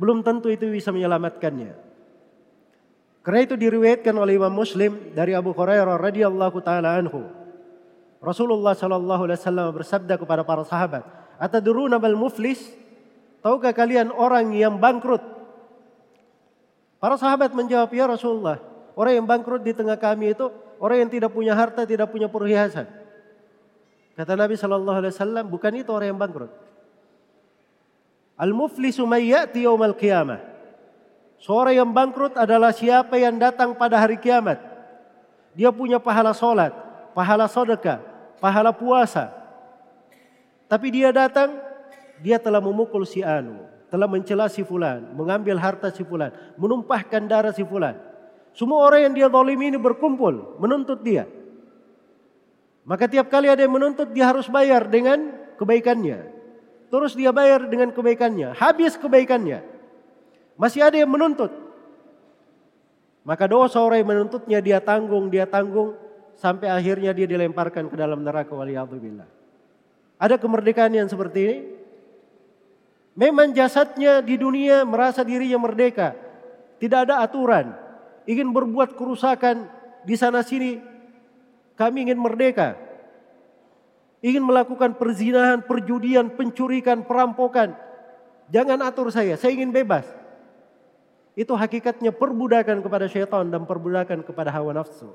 belum 0.00 0.24
tentu 0.24 0.48
itu 0.48 0.64
bisa 0.72 0.88
menyelamatkannya. 0.88 1.76
Karena 3.20 3.40
itu 3.44 3.52
diriwayatkan 3.52 4.16
oleh 4.16 4.40
Imam 4.40 4.54
Muslim 4.56 5.12
dari 5.12 5.36
Abu 5.36 5.52
Hurairah 5.52 6.00
radhiyallahu 6.00 6.56
taala 6.64 6.96
anhu. 6.96 7.28
Rasulullah 8.24 8.72
sallallahu 8.72 9.28
alaihi 9.28 9.36
wasallam 9.44 9.76
bersabda 9.76 10.16
kepada 10.16 10.40
para 10.40 10.64
sahabat, 10.64 11.04
"Atadruna 11.36 12.00
bal 12.00 12.16
muflis?" 12.16 12.80
Tahukah 13.40 13.72
kalian 13.72 14.12
orang 14.12 14.52
yang 14.52 14.76
bangkrut? 14.76 15.24
Para 17.00 17.16
sahabat 17.16 17.56
menjawab, 17.56 17.88
ya 17.96 18.04
Rasulullah, 18.04 18.60
orang 18.92 19.24
yang 19.24 19.26
bangkrut 19.26 19.64
di 19.64 19.72
tengah 19.72 19.96
kami 19.96 20.36
itu 20.36 20.52
orang 20.76 21.08
yang 21.08 21.10
tidak 21.10 21.32
punya 21.32 21.56
harta, 21.56 21.88
tidak 21.88 22.12
punya 22.12 22.28
perhiasan. 22.28 22.84
Kata 24.12 24.36
Nabi 24.36 24.60
Shallallahu 24.60 24.98
Alaihi 25.00 25.12
Wasallam, 25.16 25.44
bukan 25.48 25.72
itu 25.80 25.88
orang 25.88 26.12
yang 26.12 26.20
bangkrut. 26.20 26.52
Al 28.36 28.52
muflisu 28.52 29.08
mayyati 29.08 29.64
yaumal 29.64 29.96
qiyamah. 29.96 30.40
Seorang 31.40 31.72
yang 31.72 31.88
bangkrut 31.88 32.36
adalah 32.36 32.68
siapa 32.76 33.16
yang 33.16 33.40
datang 33.40 33.72
pada 33.72 33.96
hari 33.96 34.20
kiamat. 34.20 34.60
Dia 35.56 35.72
punya 35.72 35.96
pahala 35.96 36.36
solat, 36.36 36.76
pahala 37.16 37.48
sedekah, 37.48 38.04
pahala 38.36 38.76
puasa. 38.76 39.32
Tapi 40.68 40.92
dia 40.92 41.08
datang 41.16 41.69
dia 42.20 42.36
telah 42.36 42.60
memukul 42.60 43.08
si 43.08 43.24
Anu, 43.24 43.64
telah 43.88 44.06
mencela 44.06 44.46
si 44.46 44.62
Fulan, 44.62 45.12
mengambil 45.16 45.56
harta 45.56 45.88
si 45.90 46.04
Fulan, 46.04 46.30
menumpahkan 46.60 47.24
darah 47.26 47.52
si 47.52 47.64
Fulan. 47.64 47.96
Semua 48.54 48.86
orang 48.86 49.10
yang 49.10 49.14
dia 49.14 49.28
zalim 49.30 49.60
ini 49.62 49.78
berkumpul 49.80 50.60
menuntut 50.60 51.00
dia. 51.00 51.26
Maka 52.84 53.06
tiap 53.06 53.30
kali 53.30 53.46
ada 53.46 53.62
yang 53.62 53.74
menuntut 53.74 54.10
dia 54.10 54.26
harus 54.26 54.50
bayar 54.50 54.88
dengan 54.90 55.30
kebaikannya. 55.56 56.18
Terus 56.90 57.14
dia 57.14 57.30
bayar 57.30 57.70
dengan 57.70 57.94
kebaikannya. 57.94 58.58
Habis 58.58 58.98
kebaikannya. 58.98 59.62
Masih 60.58 60.82
ada 60.82 60.98
yang 60.98 61.06
menuntut. 61.06 61.54
Maka 63.22 63.46
dosa 63.46 63.78
orang 63.78 64.02
yang 64.02 64.10
menuntutnya 64.10 64.58
dia 64.58 64.82
tanggung, 64.82 65.30
dia 65.30 65.46
tanggung. 65.46 65.94
Sampai 66.34 66.72
akhirnya 66.72 67.14
dia 67.14 67.30
dilemparkan 67.30 67.86
ke 67.86 67.94
dalam 67.94 68.26
neraka 68.26 68.50
waliyahzubillah. 68.50 69.28
Ada 70.18 70.40
kemerdekaan 70.40 70.90
yang 70.90 71.06
seperti 71.06 71.38
ini? 71.46 71.56
Memang 73.18 73.50
jasadnya 73.50 74.22
di 74.22 74.38
dunia 74.38 74.86
merasa 74.86 75.26
dirinya 75.26 75.58
merdeka. 75.58 76.14
Tidak 76.78 77.10
ada 77.10 77.20
aturan. 77.20 77.74
Ingin 78.24 78.54
berbuat 78.54 78.94
kerusakan 78.94 79.66
di 80.06 80.14
sana 80.14 80.46
sini. 80.46 80.78
Kami 81.74 82.08
ingin 82.08 82.20
merdeka. 82.20 82.78
Ingin 84.20 84.44
melakukan 84.44 85.00
perzinahan, 85.00 85.64
perjudian, 85.64 86.28
pencurikan, 86.36 87.02
perampokan. 87.08 87.72
Jangan 88.52 88.78
atur 88.84 89.08
saya, 89.08 89.40
saya 89.40 89.56
ingin 89.56 89.72
bebas. 89.72 90.04
Itu 91.32 91.56
hakikatnya 91.56 92.12
perbudakan 92.12 92.84
kepada 92.84 93.08
syaitan 93.08 93.48
dan 93.48 93.64
perbudakan 93.64 94.20
kepada 94.26 94.52
hawa 94.52 94.76
nafsu. 94.76 95.08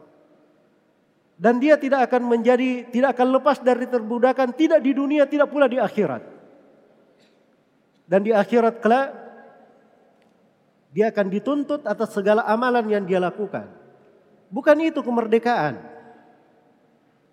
Dan 1.36 1.60
dia 1.60 1.76
tidak 1.76 2.10
akan 2.10 2.32
menjadi, 2.32 2.88
tidak 2.90 3.20
akan 3.20 3.36
lepas 3.36 3.60
dari 3.60 3.86
terbudakan, 3.86 4.56
tidak 4.56 4.80
di 4.80 4.96
dunia, 4.96 5.28
tidak 5.28 5.52
pula 5.52 5.68
di 5.68 5.78
akhirat. 5.78 6.35
Dan 8.06 8.22
di 8.22 8.32
akhirat 8.32 8.82
kelak 8.82 9.26
dia 10.96 11.12
akan 11.12 11.28
dituntut 11.28 11.84
atas 11.84 12.16
segala 12.16 12.48
amalan 12.48 12.88
yang 12.88 13.04
dia 13.04 13.20
lakukan. 13.20 13.68
Bukan 14.48 14.78
itu 14.80 15.04
kemerdekaan. 15.04 15.76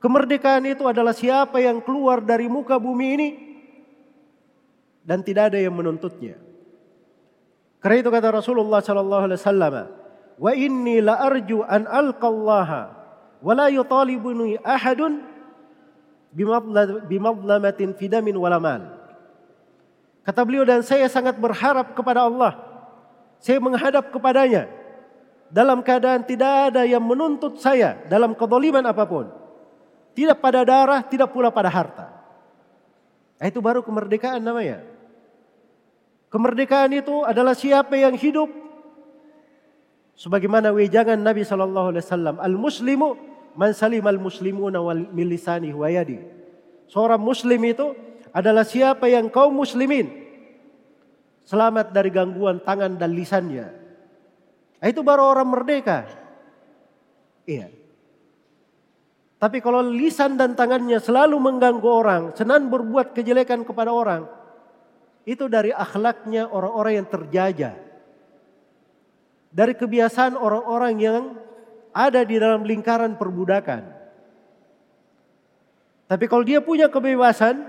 Kemerdekaan 0.02 0.66
itu 0.66 0.82
adalah 0.82 1.14
siapa 1.14 1.62
yang 1.62 1.78
keluar 1.78 2.18
dari 2.18 2.50
muka 2.50 2.74
bumi 2.74 3.06
ini 3.14 3.28
dan 5.06 5.22
tidak 5.22 5.54
ada 5.54 5.62
yang 5.62 5.70
menuntutnya. 5.78 6.42
Karena 7.78 7.96
itu 8.02 8.10
kata 8.10 8.34
Rasulullah 8.34 8.82
sallallahu 8.82 9.24
alaihi 9.30 9.38
wasallam, 9.38 9.74
"Wa 10.38 10.52
inni 10.58 10.98
la 10.98 11.22
arju 11.22 11.62
an 11.62 11.86
alqallaha 11.86 12.82
wa 13.42 13.52
la 13.54 13.70
yutalibuni 13.70 14.58
ahadun 14.58 15.22
bimadlamatin 17.06 17.94
fidamin 17.94 18.34
wala 18.34 18.58
mal." 18.58 19.01
Kata 20.22 20.46
beliau 20.46 20.62
dan 20.62 20.86
saya 20.86 21.10
sangat 21.10 21.34
berharap 21.34 21.98
kepada 21.98 22.26
Allah. 22.26 22.58
Saya 23.42 23.58
menghadap 23.58 24.14
kepadanya. 24.14 24.70
Dalam 25.52 25.82
keadaan 25.84 26.24
tidak 26.24 26.72
ada 26.72 26.86
yang 26.86 27.02
menuntut 27.02 27.60
saya 27.60 27.98
dalam 28.08 28.32
kedoliman 28.32 28.86
apa 28.86 29.04
pun. 29.04 29.28
Tidak 30.14 30.38
pada 30.38 30.62
darah, 30.62 31.02
tidak 31.04 31.34
pula 31.34 31.50
pada 31.50 31.68
harta. 31.68 32.06
Nah, 33.36 33.46
itu 33.50 33.58
baru 33.58 33.82
kemerdekaan 33.82 34.38
namanya. 34.38 34.86
Kemerdekaan 36.32 36.94
itu 36.96 37.26
adalah 37.26 37.52
siapa 37.52 37.92
yang 37.98 38.16
hidup 38.16 38.48
sebagaimana 40.16 40.72
wejangan 40.72 41.18
Nabi 41.20 41.44
sallallahu 41.44 41.92
alaihi 41.92 42.04
wasallam, 42.06 42.36
al-muslimu 42.40 43.08
man 43.58 43.76
salim 43.76 44.06
al-muslimuna 44.06 44.80
wal 44.80 45.10
milisani 45.12 45.74
wa 45.74 45.90
yadi. 45.90 46.22
Seorang 46.88 47.20
muslim 47.20 47.60
itu 47.66 47.92
adalah 48.32 48.64
siapa 48.64 49.06
yang 49.12 49.28
kaum 49.28 49.52
muslimin 49.52 50.08
selamat 51.44 51.92
dari 51.92 52.08
gangguan 52.08 52.64
tangan 52.64 52.96
dan 52.96 53.12
lisannya. 53.12 53.66
Nah, 54.82 54.86
itu 54.88 55.04
baru 55.04 55.30
orang 55.30 55.48
merdeka. 55.52 56.08
Iya. 57.46 57.70
Tapi 59.38 59.58
kalau 59.58 59.82
lisan 59.82 60.38
dan 60.38 60.54
tangannya 60.54 61.02
selalu 61.02 61.34
mengganggu 61.38 61.88
orang, 61.90 62.22
senang 62.38 62.70
berbuat 62.70 63.10
kejelekan 63.10 63.66
kepada 63.66 63.90
orang, 63.90 64.26
itu 65.26 65.50
dari 65.50 65.74
akhlaknya 65.74 66.46
orang-orang 66.46 67.02
yang 67.02 67.08
terjajah. 67.10 67.74
Dari 69.52 69.74
kebiasaan 69.76 70.38
orang-orang 70.38 70.94
yang 70.96 71.22
ada 71.92 72.24
di 72.24 72.38
dalam 72.40 72.64
lingkaran 72.64 73.18
perbudakan. 73.20 73.82
Tapi 76.08 76.24
kalau 76.30 76.44
dia 76.46 76.62
punya 76.62 76.88
kebebasan, 76.88 77.66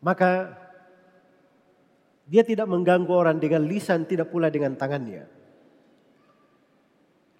maka 0.00 0.56
dia 2.30 2.46
tidak 2.46 2.70
mengganggu 2.70 3.10
orang 3.10 3.36
dengan 3.36 3.66
lisan, 3.66 4.06
tidak 4.06 4.30
pula 4.32 4.48
dengan 4.48 4.76
tangannya. 4.78 5.26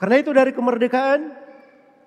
Karena 0.00 0.16
itu 0.16 0.30
dari 0.32 0.50
kemerdekaan 0.56 1.30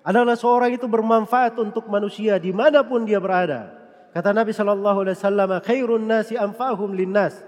adalah 0.04 0.36
seorang 0.36 0.74
itu 0.74 0.84
bermanfaat 0.84 1.56
untuk 1.56 1.86
manusia 1.88 2.36
di 2.36 2.52
mana 2.52 2.82
pun 2.84 3.06
dia 3.06 3.22
berada. 3.22 3.72
Kata 4.12 4.34
Nabi 4.34 4.52
Shallallahu 4.52 4.98
Alaihi 5.06 5.16
Wasallam, 5.16 5.50
khairun 5.64 6.04
nasi 6.04 6.34
anfa'hum 6.36 6.92
linnas. 6.92 7.40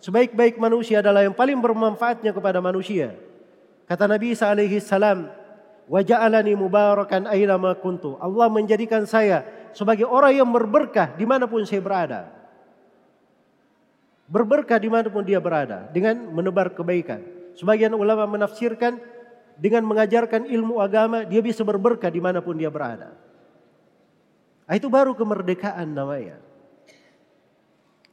Sebaik-baik 0.00 0.56
manusia 0.56 1.04
adalah 1.04 1.22
yang 1.22 1.36
paling 1.36 1.60
bermanfaatnya 1.60 2.32
kepada 2.32 2.58
manusia. 2.64 3.14
Kata 3.84 4.08
Nabi 4.08 4.32
Isa 4.32 4.48
alaihi 4.48 4.80
salam, 4.80 5.28
waja'alani 5.86 6.56
mubarakan 6.56 7.28
aina 7.28 7.60
kuntu. 7.78 8.16
Allah 8.18 8.48
menjadikan 8.48 9.04
saya 9.04 9.44
sebagai 9.76 10.08
orang 10.08 10.40
yang 10.40 10.48
berberkah 10.48 11.14
di 11.14 11.28
mana 11.28 11.44
pun 11.44 11.62
saya 11.68 11.84
berada. 11.84 12.39
Berberkah 14.30 14.78
di 14.78 14.86
mana 14.86 15.10
pun 15.10 15.26
dia 15.26 15.42
berada 15.42 15.90
dengan 15.90 16.14
menebar 16.30 16.70
kebaikan. 16.70 17.18
Sebagian 17.58 17.90
ulama 17.98 18.30
menafsirkan 18.30 19.02
dengan 19.58 19.82
mengajarkan 19.90 20.46
ilmu 20.46 20.78
agama 20.78 21.26
dia 21.26 21.42
bisa 21.42 21.66
berberkah 21.66 22.08
di 22.08 22.22
mana 22.22 22.38
pun 22.38 22.54
dia 22.54 22.70
berada. 22.70 23.10
Nah, 24.70 24.74
itu 24.78 24.86
baru 24.86 25.18
kemerdekaan 25.18 25.90
namanya. 25.90 26.38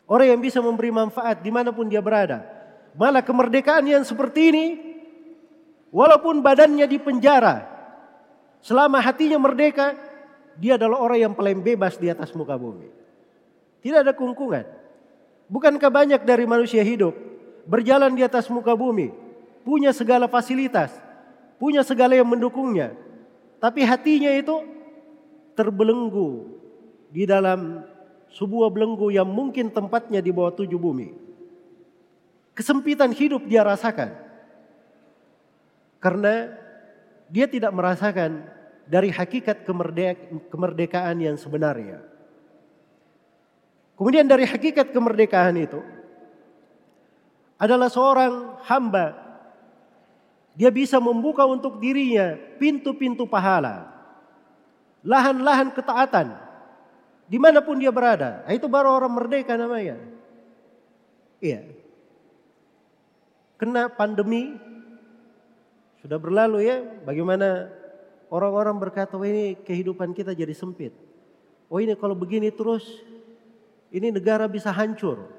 Orang 0.10 0.25
yang 0.25 0.41
bisa 0.41 0.58
memberi 0.58 0.89
manfaat 0.89 1.45
di 1.45 1.53
mana 1.53 1.69
pun 1.69 1.86
dia 1.86 2.01
berada. 2.01 2.49
Malah 2.97 3.21
kemerdekaan 3.21 3.86
yang 3.86 4.01
seperti 4.01 4.49
ini, 4.49 4.65
walaupun 5.93 6.41
badannya 6.41 6.89
di 6.89 6.97
penjara, 6.97 7.62
selama 8.65 8.97
hatinya 9.06 9.38
merdeka, 9.38 9.93
dia 10.58 10.82
adalah 10.82 10.97
orang 10.97 11.30
yang 11.30 11.34
paling 11.38 11.62
bebas 11.62 12.01
di 12.01 12.10
atas 12.10 12.34
muka 12.34 12.58
bumi. 12.58 12.89
Tidak 13.86 14.01
ada 14.01 14.17
kungkungan. 14.17 14.65
Bukankah 15.47 15.88
banyak 15.88 16.21
dari 16.27 16.43
manusia 16.43 16.83
hidup 16.83 17.15
berjalan 17.67 18.15
di 18.15 18.23
atas 18.23 18.47
muka 18.47 18.75
bumi, 18.75 19.12
punya 19.63 19.91
segala 19.91 20.27
fasilitas, 20.31 20.91
punya 21.60 21.83
segala 21.83 22.15
yang 22.15 22.27
mendukungnya. 22.27 22.95
Tapi 23.60 23.83
hatinya 23.83 24.31
itu 24.31 24.63
terbelenggu 25.55 26.47
di 27.12 27.27
dalam 27.27 27.83
sebuah 28.31 28.69
belenggu 28.71 29.12
yang 29.12 29.27
mungkin 29.27 29.71
tempatnya 29.71 30.19
di 30.19 30.31
bawah 30.36 30.51
tujuh 30.51 30.79
bumi. 30.79 31.15
Kesempitan 32.53 33.15
hidup 33.15 33.47
dia 33.47 33.63
rasakan. 33.63 34.13
Karena 35.97 36.53
dia 37.31 37.47
tidak 37.49 37.73
merasakan 37.73 38.45
dari 38.88 39.12
hakikat 39.12 39.67
kemerdekaan 40.47 41.17
yang 41.19 41.36
sebenarnya. 41.36 42.03
Kemudian 43.97 44.29
dari 44.29 44.45
hakikat 44.45 44.93
kemerdekaan 44.93 45.57
itu 45.57 45.81
adalah 47.57 47.89
seorang 47.89 48.62
hamba 48.69 49.27
dia 50.57 50.73
bisa 50.73 50.97
membuka 50.97 51.45
untuk 51.45 51.77
dirinya 51.77 52.33
pintu-pintu 52.57 53.29
pahala. 53.29 53.93
Lahan-lahan 55.05 55.69
ketaatan. 55.69 56.33
Di 57.29 57.38
mana 57.38 57.62
pun 57.62 57.77
dia 57.77 57.93
berada. 57.93 58.41
Nah, 58.41 58.53
itu 58.57 58.65
baru 58.65 58.97
orang 58.97 59.13
merdeka 59.13 59.53
namanya. 59.53 60.01
Iya. 61.38 61.62
Kena 63.62 63.86
pandemi. 63.86 64.57
Sudah 66.01 66.17
berlalu 66.17 66.65
ya. 66.65 66.81
Bagaimana 67.05 67.69
orang-orang 68.33 68.81
berkata, 68.81 69.13
oh, 69.13 69.21
ini 69.21 69.62
kehidupan 69.62 70.10
kita 70.17 70.33
jadi 70.33 70.57
sempit. 70.57 70.97
Oh 71.69 71.77
ini 71.77 71.93
kalau 71.93 72.17
begini 72.17 72.49
terus, 72.49 72.81
ini 73.91 74.12
negara 74.12 74.45
bisa 74.45 74.73
hancur. 74.73 75.32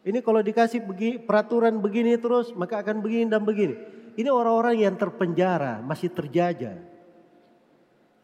Ini 0.00 0.24
kalau 0.24 0.40
dikasih 0.40 0.80
peraturan 1.28 1.76
begini 1.82 2.16
terus, 2.16 2.56
maka 2.56 2.80
akan 2.80 3.04
begini 3.04 3.28
dan 3.28 3.44
begini. 3.44 3.76
Ini 4.16 4.32
orang-orang 4.32 4.80
yang 4.80 4.96
terpenjara, 4.96 5.84
masih 5.84 6.08
terjajah. 6.08 6.80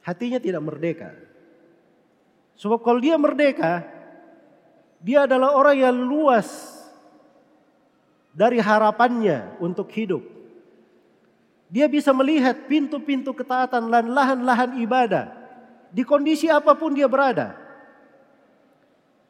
Hatinya 0.01 0.41
tidak 0.41 0.63
merdeka. 0.65 1.11
Sebab 2.57 2.81
kalau 2.81 2.97
dia 3.03 3.21
merdeka, 3.21 3.85
dia 5.05 5.29
adalah 5.29 5.53
orang 5.53 5.77
yang 5.77 5.97
luas 5.97 6.49
dari 8.33 8.57
harapannya 8.57 9.61
untuk 9.61 9.93
hidup. 9.93 10.25
Dia 11.67 11.91
bisa 11.91 12.15
melihat 12.15 12.71
pintu-pintu 12.71 13.35
ketaatan 13.35 13.91
dan 13.91 14.07
lahan-lahan 14.15 14.79
ibadah 14.81 15.35
di 15.91 16.07
kondisi 16.07 16.47
apa 16.47 16.73
pun 16.79 16.95
dia 16.95 17.11
berada. 17.11 17.66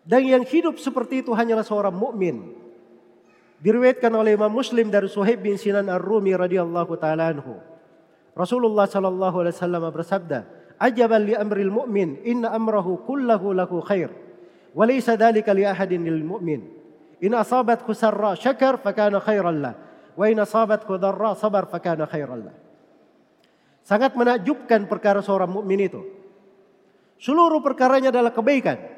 Dan 0.07 0.23
yang 0.23 0.47
hidup 0.47 0.79
seperti 0.79 1.27
itu 1.27 1.35
hanyalah 1.35 1.66
seorang 1.66 1.90
mukmin 1.90 2.55
Diriwayatkan 3.57 4.12
oleh 4.12 4.37
Imam 4.37 4.53
Muslim 4.53 4.92
dari 4.92 5.09
Suhaib 5.09 5.40
bin 5.40 5.57
Sinan 5.57 5.88
Ar-Rumi 5.88 6.37
radhiyallahu 6.37 6.92
taala 7.01 7.33
anhu. 7.33 7.57
Rasulullah 8.37 8.85
sallallahu 8.85 9.37
alaihi 9.40 9.57
wasallam 9.57 9.85
bersabda, 9.88 10.38
"Ajaban 10.77 11.25
li 11.25 11.33
amril 11.33 11.73
mu'min, 11.73 12.21
inna 12.21 12.53
amrahu 12.53 13.01
kullahu 13.09 13.57
lahu 13.57 13.81
khair, 13.81 14.12
wa 14.77 14.85
laysa 14.85 15.16
dhalika 15.16 15.57
li 15.57 15.64
ahadin 15.64 16.05
lil 16.05 16.21
mu'min. 16.21 16.69
In 17.25 17.33
asabathu 17.33 17.97
sarra 17.97 18.37
syakar 18.37 18.77
fakana 18.77 19.25
khairan 19.25 19.64
lah, 19.64 19.75
wa 20.12 20.25
in 20.29 20.37
asabathu 20.37 21.01
dharra 21.01 21.33
sabar 21.33 21.64
fakana 21.64 22.05
khairan 22.05 22.53
lah." 22.53 22.57
Sangat 23.88 24.12
menakjubkan 24.21 24.85
perkara 24.85 25.25
seorang 25.25 25.49
mukmin 25.49 25.81
itu. 25.81 26.05
Seluruh 27.16 27.64
perkaranya 27.64 28.12
adalah 28.12 28.37
kebaikan. 28.37 28.96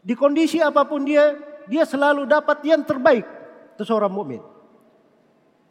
Di 0.00 0.16
kondisi 0.16 0.60
apa 0.60 0.88
pun 0.88 1.04
dia, 1.04 1.36
dia 1.68 1.84
selalu 1.84 2.24
dapat 2.24 2.64
yang 2.64 2.80
terbaik. 2.84 3.24
Itu 3.76 3.84
seorang 3.84 4.12
mukmin. 4.12 4.40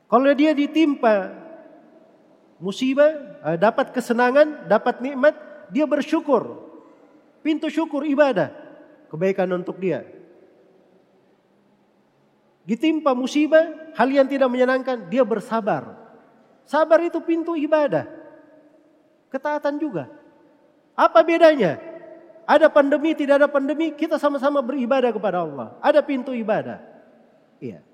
Kalau 0.09 0.31
dia 0.33 0.53
ditimpa 0.57 1.33
musibah, 2.61 3.41
eh, 3.45 3.57
dapat 3.57 3.93
kesenangan, 3.93 4.69
dapat 4.69 5.01
nikmat, 5.01 5.33
dia 5.69 5.85
bersyukur. 5.85 6.69
Pintu 7.45 7.69
syukur 7.71 8.05
ibadah, 8.05 8.51
kebaikan 9.09 9.49
untuk 9.53 9.77
dia. 9.77 10.05
Ditimpa 12.69 13.17
musibah, 13.17 13.93
hal 13.97 14.09
yang 14.13 14.29
tidak 14.29 14.49
menyenangkan, 14.51 15.09
dia 15.09 15.25
bersabar. 15.25 15.97
Sabar 16.69 17.01
itu 17.01 17.17
pintu 17.25 17.57
ibadah. 17.57 18.05
Ketaatan 19.33 19.81
juga. 19.81 20.05
Apa 20.93 21.25
bedanya? 21.25 21.81
Ada 22.49 22.65
pandemi, 22.65 23.13
tidak 23.13 23.45
ada 23.45 23.45
pandemi, 23.45 23.93
kita 23.93 24.17
sama-sama 24.17 24.57
beribadah 24.65 25.13
kepada 25.13 25.45
Allah. 25.45 25.77
Ada 25.85 26.01
pintu 26.01 26.33
ibadah. 26.33 26.81
Iya. 27.61 27.85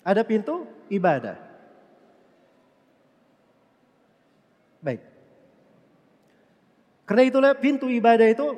Ada 0.00 0.24
pintu 0.24 0.64
ibadah. 0.88 1.36
Baik. 4.80 5.04
Karena 7.04 7.22
itulah 7.28 7.52
pintu 7.60 7.92
ibadah 7.92 8.24
itu 8.24 8.48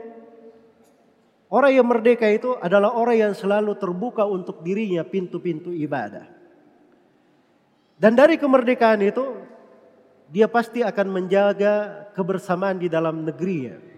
orang 1.51 1.75
yang 1.75 1.91
merdeka 1.91 2.31
itu 2.31 2.55
adalah 2.63 2.95
orang 2.95 3.19
yang 3.19 3.35
selalu 3.35 3.75
terbuka 3.83 4.23
untuk 4.23 4.63
dirinya 4.63 5.03
pintu-pintu 5.03 5.75
ibadah. 5.75 6.31
Dan 7.99 8.15
dari 8.15 8.39
kemerdekaan 8.39 9.03
itu 9.03 9.43
dia 10.31 10.47
pasti 10.47 10.87
akan 10.87 11.07
menjaga 11.11 12.07
kebersamaan 12.15 12.79
di 12.79 12.87
dalam 12.87 13.27
negerinya 13.27 13.91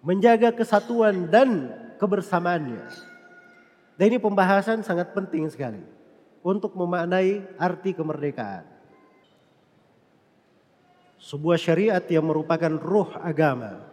menjaga 0.00 0.52
kesatuan 0.52 1.28
dan 1.28 1.72
kebersamaannya. 2.00 2.84
Dan 4.00 4.04
ini 4.08 4.18
pembahasan 4.18 4.80
sangat 4.80 5.12
penting 5.12 5.44
sekali 5.52 5.84
untuk 6.40 6.72
memaknai 6.72 7.44
arti 7.60 7.92
kemerdekaan. 7.92 8.64
Sebuah 11.20 11.60
syariat 11.60 12.00
yang 12.08 12.24
merupakan 12.24 12.72
ruh 12.80 13.12
agama. 13.20 13.84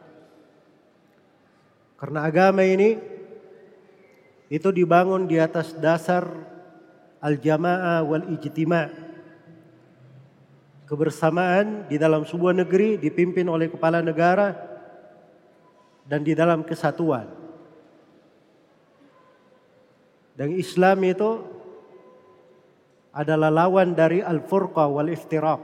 Karena 1.99 2.23
agama 2.23 2.63
ini 2.63 2.95
itu 4.47 4.71
dibangun 4.71 5.27
di 5.27 5.35
atas 5.35 5.75
dasar 5.75 6.23
al-jamaah 7.19 7.99
wal 8.07 8.31
ijtima' 8.31 8.87
kebersamaan 10.87 11.83
di 11.91 11.99
dalam 11.99 12.23
sebuah 12.23 12.55
negeri 12.55 12.95
dipimpin 12.95 13.43
oleh 13.51 13.67
kepala 13.67 13.99
negara 13.99 14.66
dan 16.07 16.23
di 16.23 16.31
dalam 16.31 16.63
kesatuan. 16.63 17.27
Dan 20.39 20.55
Islam 20.55 20.97
itu 21.03 21.43
adalah 23.11 23.51
lawan 23.51 23.91
dari 23.91 24.23
al-furqa 24.23 24.87
wal 24.87 25.11
iftiraq. 25.11 25.63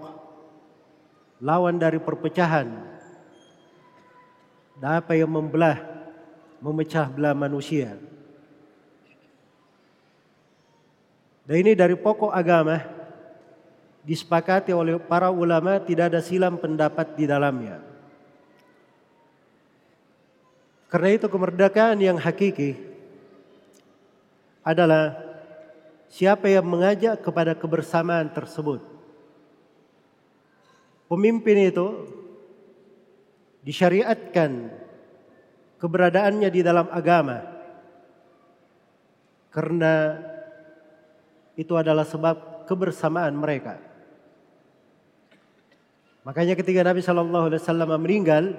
Lawan 1.39 1.79
dari 1.79 2.01
perpecahan. 2.01 2.67
Dan 4.81 4.89
apa 4.99 5.13
yang 5.15 5.29
membelah, 5.31 5.79
memecah 6.59 7.07
belah 7.07 7.37
manusia. 7.37 7.95
Dan 11.45 11.55
ini 11.59 11.75
dari 11.75 11.93
pokok 11.93 12.31
agama 12.33 12.81
disepakati 14.01 14.73
oleh 14.73 14.97
para 14.99 15.29
ulama 15.29 15.77
tidak 15.79 16.11
ada 16.11 16.19
silam 16.23 16.57
pendapat 16.57 17.13
di 17.13 17.29
dalamnya. 17.29 17.92
Karena 20.93 21.09
itu 21.09 21.25
kemerdekaan 21.25 21.97
yang 21.97 22.21
hakiki 22.21 22.77
adalah 24.61 25.17
siapa 26.05 26.45
yang 26.45 26.69
mengajak 26.69 27.17
kepada 27.25 27.57
kebersamaan 27.57 28.29
tersebut. 28.29 28.93
pemimpin 31.09 31.69
itu 31.69 32.09
disyariatkan 33.61 34.69
keberadaannya 35.77 36.49
di 36.49 36.61
dalam 36.65 36.89
agama 36.89 37.41
karena 39.53 40.17
itu 41.53 41.73
adalah 41.77 42.01
sebab 42.01 42.65
kebersamaan 42.65 43.37
mereka. 43.37 43.77
Makanya 46.25 46.57
ketika 46.57 46.81
Nabi 46.81 47.05
Shallallahu 47.05 47.45
Alaihi 47.51 47.61
Wasallam 47.61 47.89
meninggal, 48.01 48.57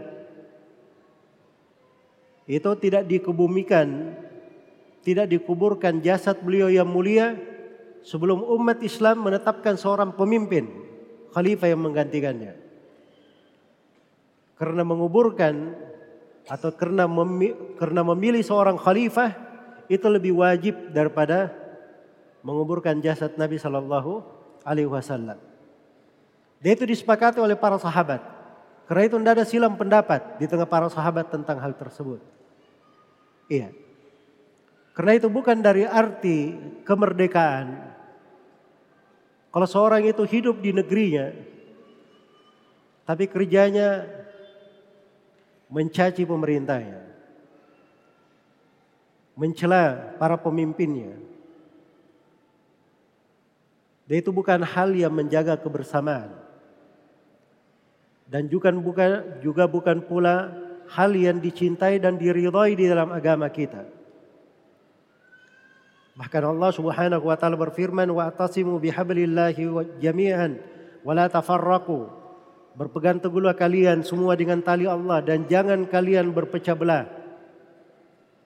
itu 2.44 2.70
tidak 2.76 3.08
dikebumikan, 3.08 4.12
tidak 5.00 5.32
dikuburkan 5.32 6.04
jasad 6.04 6.36
beliau 6.44 6.68
yang 6.68 6.88
mulia 6.88 7.36
sebelum 8.04 8.44
umat 8.44 8.84
Islam 8.84 9.24
menetapkan 9.24 9.80
seorang 9.80 10.12
pemimpin, 10.12 10.68
khalifah 11.32 11.72
yang 11.72 11.80
menggantikannya. 11.80 12.52
Karena 14.54 14.82
menguburkan 14.86 15.72
atau 16.44 16.70
karena 16.76 17.08
karena 17.80 18.00
memilih 18.04 18.44
seorang 18.44 18.76
khalifah 18.76 19.32
itu 19.88 20.04
lebih 20.06 20.36
wajib 20.36 20.92
daripada 20.92 21.52
menguburkan 22.44 23.00
jasad 23.00 23.32
Nabi 23.40 23.56
Shallallahu 23.56 24.20
Alaihi 24.68 24.88
Wasallam. 24.88 25.40
Dia 26.60 26.72
itu 26.76 26.84
disepakati 26.84 27.40
oleh 27.40 27.56
para 27.56 27.80
sahabat. 27.80 28.20
Karena 28.84 29.02
itu 29.08 29.16
tidak 29.16 29.32
ada 29.40 29.44
silam 29.48 29.80
pendapat 29.80 30.36
di 30.36 30.44
tengah 30.44 30.68
para 30.68 30.88
sahabat 30.92 31.32
tentang 31.32 31.56
hal 31.56 31.72
tersebut. 31.72 32.20
Iya. 33.48 33.68
Karena 34.94 35.12
itu 35.18 35.26
bukan 35.26 35.58
dari 35.58 35.82
arti 35.82 36.54
kemerdekaan. 36.86 37.94
Kalau 39.50 39.66
seorang 39.66 40.02
itu 40.06 40.22
hidup 40.26 40.62
di 40.62 40.70
negerinya, 40.74 41.34
tapi 43.06 43.26
kerjanya 43.26 44.06
mencaci 45.70 46.22
pemerintahnya, 46.22 47.02
mencela 49.34 50.14
para 50.18 50.38
pemimpinnya. 50.38 51.18
Dan 54.04 54.16
itu 54.20 54.30
bukan 54.30 54.62
hal 54.62 54.94
yang 54.94 55.10
menjaga 55.10 55.58
kebersamaan. 55.58 56.30
Dan 58.30 58.46
juga 58.48 58.72
bukan 58.72 59.42
juga 59.42 59.64
bukan 59.66 60.00
pula 60.00 60.63
hal 60.92 61.16
yang 61.16 61.40
dicintai 61.40 62.02
dan 62.02 62.20
diridhai 62.20 62.76
di 62.76 62.84
dalam 62.84 63.14
agama 63.14 63.48
kita. 63.48 63.86
Bahkan 66.14 66.42
Allah 66.46 66.70
Subhanahu 66.70 67.24
wa 67.26 67.36
taala 67.38 67.58
berfirman 67.58 68.06
wa 68.06 68.30
atasimu 68.30 68.78
bihablillahi 68.78 69.98
jami'an 69.98 70.62
wa 71.02 71.12
la 71.16 71.26
tafarraqu 71.26 72.24
Berpegang 72.74 73.22
teguhlah 73.22 73.54
kalian 73.54 74.02
semua 74.02 74.34
dengan 74.34 74.58
tali 74.58 74.82
Allah 74.82 75.22
dan 75.22 75.46
jangan 75.46 75.86
kalian 75.86 76.34
berpecah 76.34 76.74
belah. 76.74 77.06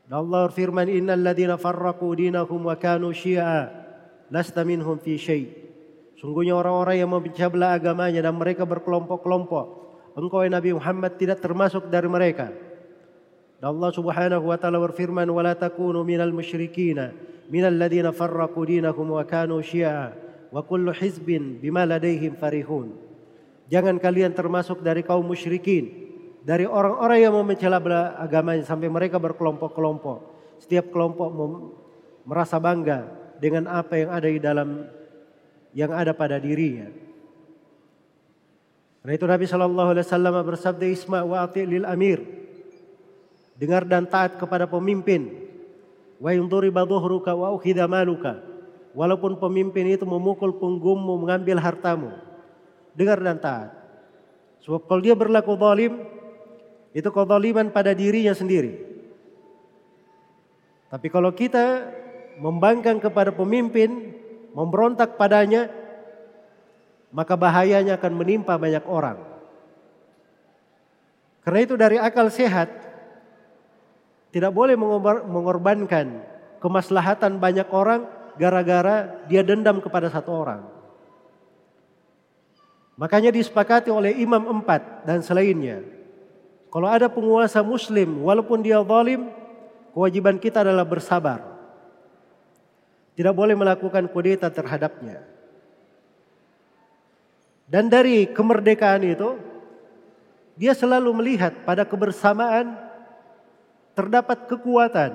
Dan 0.04 0.20
Allah 0.20 0.52
firman 0.52 0.84
innal 0.84 1.24
ladzina 1.24 1.56
farraqu 1.56 2.12
dinahum 2.12 2.68
wa 2.68 2.76
kanu 2.76 3.08
syi'a 3.08 3.72
lasta 4.28 4.68
minhum 4.68 5.00
fi 5.00 5.16
syai. 5.16 5.48
Sungguhnya 6.20 6.60
orang-orang 6.60 7.00
yang 7.00 7.08
memecah 7.08 7.48
belah 7.48 7.72
agamanya 7.72 8.20
dan 8.20 8.36
mereka 8.36 8.68
berkelompok-kelompok. 8.68 9.87
Engkau 10.18 10.42
Nabi 10.42 10.74
Muhammad 10.74 11.14
tidak 11.14 11.38
termasuk 11.38 11.86
dari 11.86 12.10
mereka. 12.10 12.50
Dan 13.62 13.78
Allah 13.78 13.90
Subhanahu 13.94 14.50
wa 14.50 14.58
taala 14.58 14.82
berfirman 14.82 15.30
wala 15.30 15.54
takunu 15.54 16.02
minal 16.02 16.34
musyrikina 16.34 17.14
minal 17.46 17.74
ladzina 17.74 18.10
farraqu 18.10 18.58
dinahum 18.66 19.14
wa 19.14 19.22
kanu 19.22 19.62
syi'a 19.62 20.10
wa 20.50 20.60
kullu 20.66 20.90
hizbin 20.90 21.62
bima 21.62 21.86
ladaihim 21.86 22.34
farihun. 22.34 22.98
Jangan 23.70 24.02
kalian 24.02 24.34
termasuk 24.34 24.82
dari 24.82 25.06
kaum 25.06 25.22
musyrikin. 25.22 26.08
Dari 26.42 26.64
orang-orang 26.64 27.18
yang 27.20 27.34
memecah 27.36 27.76
belah 27.76 28.16
agamanya 28.16 28.64
sampai 28.64 28.88
mereka 28.88 29.20
berkelompok-kelompok. 29.20 30.18
Setiap 30.64 30.88
kelompok 30.88 31.28
merasa 32.24 32.56
bangga 32.56 33.04
dengan 33.36 33.68
apa 33.68 33.94
yang 34.00 34.10
ada 34.10 34.28
di 34.32 34.40
dalam 34.40 34.88
yang 35.76 35.92
ada 35.92 36.16
pada 36.16 36.40
dirinya. 36.40 36.88
Karena 39.02 39.12
itu 39.14 39.26
Nabi 39.26 39.44
Shallallahu 39.46 39.88
Alaihi 39.94 40.04
Wasallam 40.06 40.34
bersabda 40.42 40.84
Isma 40.86 41.22
wa 41.22 41.46
lil 41.54 41.86
amir. 41.86 42.18
Dengar 43.58 43.86
dan 43.86 44.06
taat 44.06 44.38
kepada 44.38 44.66
pemimpin. 44.70 45.48
Wa 46.18 46.34
yunduri 46.34 46.70
baduhruka 46.70 47.34
wa 47.34 47.54
ukhidha 47.54 47.86
maluka. 47.86 48.42
Walaupun 48.94 49.38
pemimpin 49.38 49.86
itu 49.86 50.02
memukul 50.02 50.58
punggungmu, 50.58 51.22
mengambil 51.22 51.62
hartamu 51.62 52.28
dengar 52.98 53.22
dan 53.22 53.38
taat. 53.38 53.70
Sebab 54.66 54.90
kalau 54.90 54.98
dia 54.98 55.14
berlaku 55.14 55.54
zalim, 55.54 56.02
itu 56.90 57.06
kezaliman 57.14 57.70
pada 57.70 57.94
dirinya 57.94 58.34
sendiri. 58.34 58.74
Tapi 60.90 61.06
kalau 61.06 61.30
kita 61.30 61.94
membangkang 62.42 62.98
kepada 62.98 63.30
pemimpin, 63.30 64.18
memberontak 64.50 65.14
padanya, 65.14 65.70
maka 67.08 67.34
bahayanya 67.34 67.96
akan 67.96 68.12
menimpa 68.12 68.54
banyak 68.60 68.84
orang. 68.84 69.18
Karena 71.44 71.60
itu 71.64 71.74
dari 71.80 71.96
akal 71.96 72.28
sehat, 72.28 72.68
tidak 74.28 74.52
boleh 74.52 74.76
mengorbankan 75.24 76.20
kemaslahatan 76.60 77.40
banyak 77.40 77.64
orang 77.72 78.04
gara-gara 78.36 79.24
dia 79.26 79.40
dendam 79.40 79.80
kepada 79.80 80.12
satu 80.12 80.30
orang. 80.30 80.60
Makanya 82.98 83.30
disepakati 83.30 83.88
oleh 83.88 84.12
imam 84.20 84.60
empat 84.60 85.06
dan 85.06 85.22
selainnya. 85.22 85.80
Kalau 86.68 86.90
ada 86.90 87.08
penguasa 87.08 87.64
muslim 87.64 88.26
walaupun 88.26 88.60
dia 88.60 88.82
zalim, 88.84 89.30
kewajiban 89.96 90.36
kita 90.36 90.60
adalah 90.60 90.84
bersabar. 90.84 91.40
Tidak 93.16 93.32
boleh 93.32 93.56
melakukan 93.56 94.04
kudeta 94.12 94.52
terhadapnya. 94.52 95.37
Dan 97.68 97.92
dari 97.92 98.24
kemerdekaan 98.32 99.04
itu, 99.04 99.36
dia 100.56 100.72
selalu 100.72 101.12
melihat 101.20 101.52
pada 101.68 101.84
kebersamaan 101.84 102.74
terdapat 103.92 104.48
kekuatan. 104.48 105.14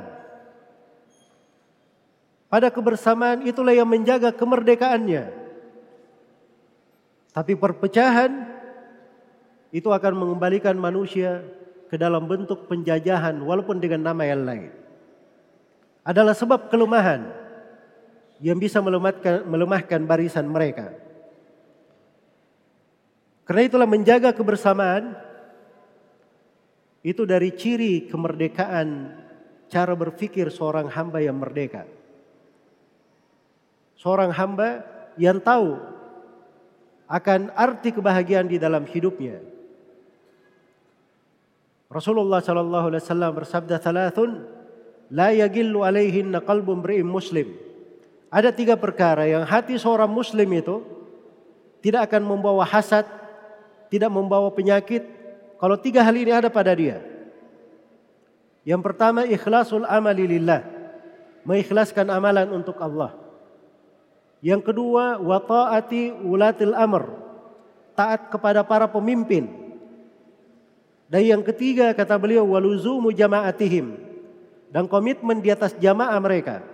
Pada 2.48 2.70
kebersamaan 2.70 3.44
itulah 3.50 3.74
yang 3.74 3.90
menjaga 3.90 4.30
kemerdekaannya. 4.30 5.34
Tapi 7.34 7.58
perpecahan 7.58 8.30
itu 9.74 9.90
akan 9.90 10.14
mengembalikan 10.14 10.78
manusia 10.78 11.42
ke 11.90 11.98
dalam 11.98 12.30
bentuk 12.30 12.70
penjajahan 12.70 13.34
walaupun 13.42 13.82
dengan 13.82 14.14
nama 14.14 14.22
yang 14.30 14.46
lain. 14.46 14.70
Adalah 16.06 16.38
sebab 16.38 16.70
kelemahan 16.70 17.26
yang 18.38 18.62
bisa 18.62 18.78
melemahkan, 18.86 19.42
melemahkan 19.50 20.02
barisan 20.06 20.46
mereka. 20.46 21.03
Karena 23.44 23.62
itulah 23.68 23.88
menjaga 23.90 24.32
kebersamaan 24.32 25.20
itu 27.04 27.28
dari 27.28 27.52
ciri 27.52 28.08
kemerdekaan 28.08 29.20
cara 29.68 29.92
berpikir 29.92 30.48
seorang 30.48 30.88
hamba 30.88 31.20
yang 31.20 31.36
merdeka. 31.36 31.84
Seorang 34.00 34.32
hamba 34.32 34.84
yang 35.20 35.44
tahu 35.44 35.76
akan 37.12 37.52
arti 37.52 37.92
kebahagiaan 37.92 38.48
di 38.48 38.56
dalam 38.56 38.88
hidupnya. 38.88 39.44
Rasulullah 41.94 42.42
sallallahu 42.42 42.90
alaihi 42.90 43.04
wasallam 43.06 43.32
bersabda 43.38 43.78
thalathun 43.78 44.50
la 45.14 45.30
yagillu 45.30 45.86
alaihinna 45.86 46.42
qalbun 46.42 46.82
mri'in 46.82 47.06
muslim. 47.06 47.54
Ada 48.34 48.50
tiga 48.50 48.74
perkara 48.74 49.30
yang 49.30 49.46
hati 49.46 49.78
seorang 49.78 50.10
muslim 50.10 50.50
itu 50.58 50.82
tidak 51.86 52.10
akan 52.10 52.26
membawa 52.26 52.66
hasad, 52.66 53.06
tidak 53.94 54.10
membawa 54.10 54.50
penyakit 54.50 55.06
kalau 55.62 55.78
tiga 55.78 56.02
hal 56.02 56.18
ini 56.18 56.34
ada 56.34 56.50
pada 56.50 56.74
dia. 56.74 57.06
Yang 58.66 58.82
pertama 58.90 59.22
ikhlasul 59.30 59.86
amali 59.86 60.26
lillah. 60.26 60.66
Mengikhlaskan 61.46 62.10
amalan 62.10 62.50
untuk 62.50 62.74
Allah. 62.82 63.14
Yang 64.42 64.74
kedua, 64.74 65.22
wa 65.22 65.38
taati 65.38 66.10
ulatil 66.10 66.74
amr. 66.74 67.06
Taat 67.94 68.34
kepada 68.34 68.66
para 68.66 68.90
pemimpin. 68.90 69.46
Dan 71.06 71.22
yang 71.22 71.44
ketiga 71.46 71.94
kata 71.94 72.18
beliau 72.18 72.50
waluzumu 72.50 73.14
jama'atihim 73.14 73.94
dan 74.74 74.90
komitmen 74.90 75.38
di 75.38 75.54
atas 75.54 75.78
jamaah 75.78 76.18
mereka. 76.18 76.66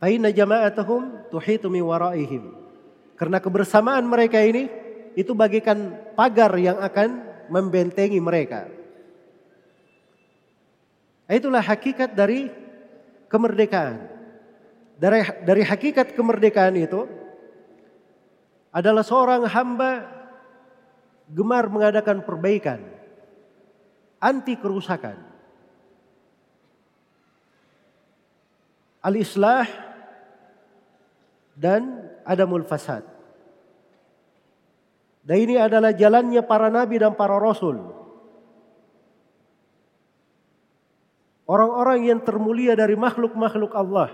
Faina 0.00 0.32
jama'atuhum 0.32 1.28
tuhitu 1.28 1.68
min 1.68 1.84
waraihim. 1.84 2.56
Karena 3.20 3.38
kebersamaan 3.38 4.02
mereka 4.08 4.40
ini 4.40 4.81
itu 5.12 5.32
bagikan 5.36 5.92
pagar 6.16 6.52
yang 6.56 6.80
akan 6.80 7.22
membentengi 7.52 8.16
mereka. 8.20 8.68
Itulah 11.28 11.64
hakikat 11.64 12.12
dari 12.12 12.52
kemerdekaan. 13.28 14.08
Dari, 15.00 15.20
dari 15.42 15.62
hakikat 15.64 16.12
kemerdekaan 16.12 16.76
itu, 16.76 17.08
adalah 18.72 19.04
seorang 19.04 19.44
hamba 19.48 20.08
gemar 21.28 21.68
mengadakan 21.68 22.24
perbaikan, 22.24 22.80
anti 24.16 24.56
kerusakan. 24.56 25.16
Al-islah 29.02 29.66
dan 31.58 32.08
adamul 32.22 32.64
fasad. 32.64 33.11
Dan 35.22 35.36
ini 35.38 35.54
adalah 35.54 35.94
jalannya 35.94 36.42
para 36.42 36.66
nabi 36.66 36.98
dan 36.98 37.14
para 37.14 37.38
rasul. 37.38 37.78
Orang-orang 41.46 42.10
yang 42.10 42.20
termulia 42.22 42.74
dari 42.74 42.98
makhluk-makhluk 42.98 43.70
Allah. 43.74 44.10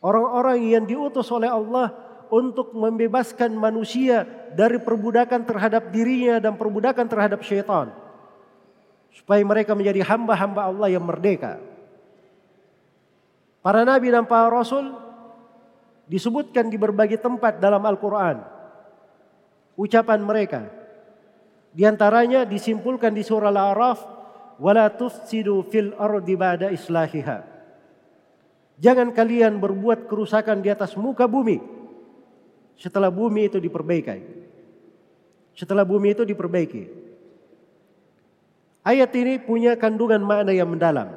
Orang-orang 0.00 0.64
yang 0.64 0.84
diutus 0.88 1.28
oleh 1.28 1.48
Allah 1.48 1.92
untuk 2.32 2.72
membebaskan 2.72 3.52
manusia 3.52 4.24
dari 4.56 4.80
perbudakan 4.80 5.44
terhadap 5.44 5.92
dirinya 5.92 6.40
dan 6.40 6.56
perbudakan 6.56 7.04
terhadap 7.08 7.40
syaitan. 7.44 7.92
Supaya 9.12 9.42
mereka 9.44 9.76
menjadi 9.76 10.00
hamba-hamba 10.06 10.70
Allah 10.70 10.88
yang 10.88 11.04
merdeka. 11.04 11.60
Para 13.60 13.84
nabi 13.84 14.08
dan 14.08 14.24
para 14.24 14.48
rasul 14.48 14.96
disebutkan 16.08 16.72
di 16.72 16.80
berbagai 16.80 17.20
tempat 17.20 17.60
dalam 17.60 17.84
Al-Quran. 17.84 18.59
Ucapan 19.78 20.22
mereka. 20.22 20.66
Di 21.70 21.86
antaranya 21.86 22.42
disimpulkan 22.48 23.14
di 23.14 23.22
surah 23.22 23.50
Al-A'raf. 23.50 24.00
Wala 24.60 24.92
tufsidu 24.92 25.64
fil 25.68 25.96
ardi 25.96 26.36
ba'da 26.36 26.68
islahiha. 26.68 27.46
Jangan 28.80 29.12
kalian 29.12 29.60
berbuat 29.60 30.08
kerusakan 30.08 30.60
di 30.64 30.68
atas 30.72 30.96
muka 30.96 31.28
bumi 31.28 31.80
setelah 32.80 33.12
bumi 33.12 33.52
itu 33.52 33.60
diperbaiki. 33.60 34.40
Setelah 35.52 35.84
bumi 35.84 36.16
itu 36.16 36.24
diperbaiki. 36.24 36.88
Ayat 38.80 39.12
ini 39.12 39.36
punya 39.36 39.76
kandungan 39.76 40.24
makna 40.24 40.56
yang 40.56 40.72
mendalam. 40.72 41.12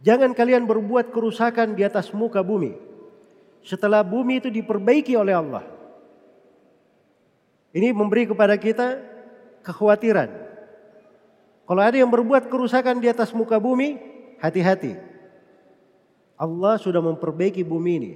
Jangan 0.00 0.32
kalian 0.32 0.64
berbuat 0.64 1.12
kerusakan 1.12 1.76
di 1.76 1.84
atas 1.84 2.08
muka 2.16 2.40
bumi. 2.40 2.72
Setelah 3.60 4.00
bumi 4.00 4.40
itu 4.40 4.48
diperbaiki 4.48 5.12
oleh 5.20 5.36
Allah. 5.36 5.62
Ini 7.72 7.96
memberi 7.96 8.28
kepada 8.28 8.56
kita 8.60 9.00
kekhawatiran. 9.64 10.28
Kalau 11.64 11.82
ada 11.82 11.96
yang 11.96 12.12
berbuat 12.12 12.52
kerusakan 12.52 13.00
di 13.00 13.08
atas 13.08 13.32
muka 13.32 13.56
bumi, 13.56 13.96
hati-hati. 14.44 14.98
Allah 16.36 16.76
sudah 16.76 17.00
memperbaiki 17.00 17.64
bumi 17.64 17.92
ini. 17.96 18.12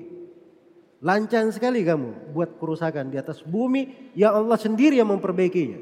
Lancang 1.01 1.53
sekali 1.55 1.87
kamu 1.87 2.35
buat 2.35 2.59
kerusakan 2.59 3.13
di 3.13 3.17
atas 3.17 3.45
bumi 3.45 4.13
yang 4.19 4.35
Allah 4.35 4.59
sendiri 4.59 4.99
yang 4.99 5.09
memperbaikinya. 5.09 5.79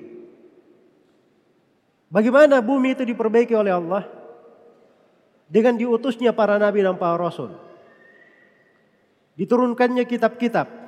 Bagaimana 2.12 2.60
bumi 2.60 2.94
itu 2.94 3.02
diperbaiki 3.02 3.56
oleh 3.56 3.72
Allah? 3.74 4.06
Dengan 5.48 5.74
diutusnya 5.80 6.30
para 6.37 6.60
nabi 6.60 6.84
dan 6.84 6.94
para 7.00 7.16
rasul. 7.16 7.56
Diturunkannya 9.34 10.04
kitab-kitab. 10.06 10.84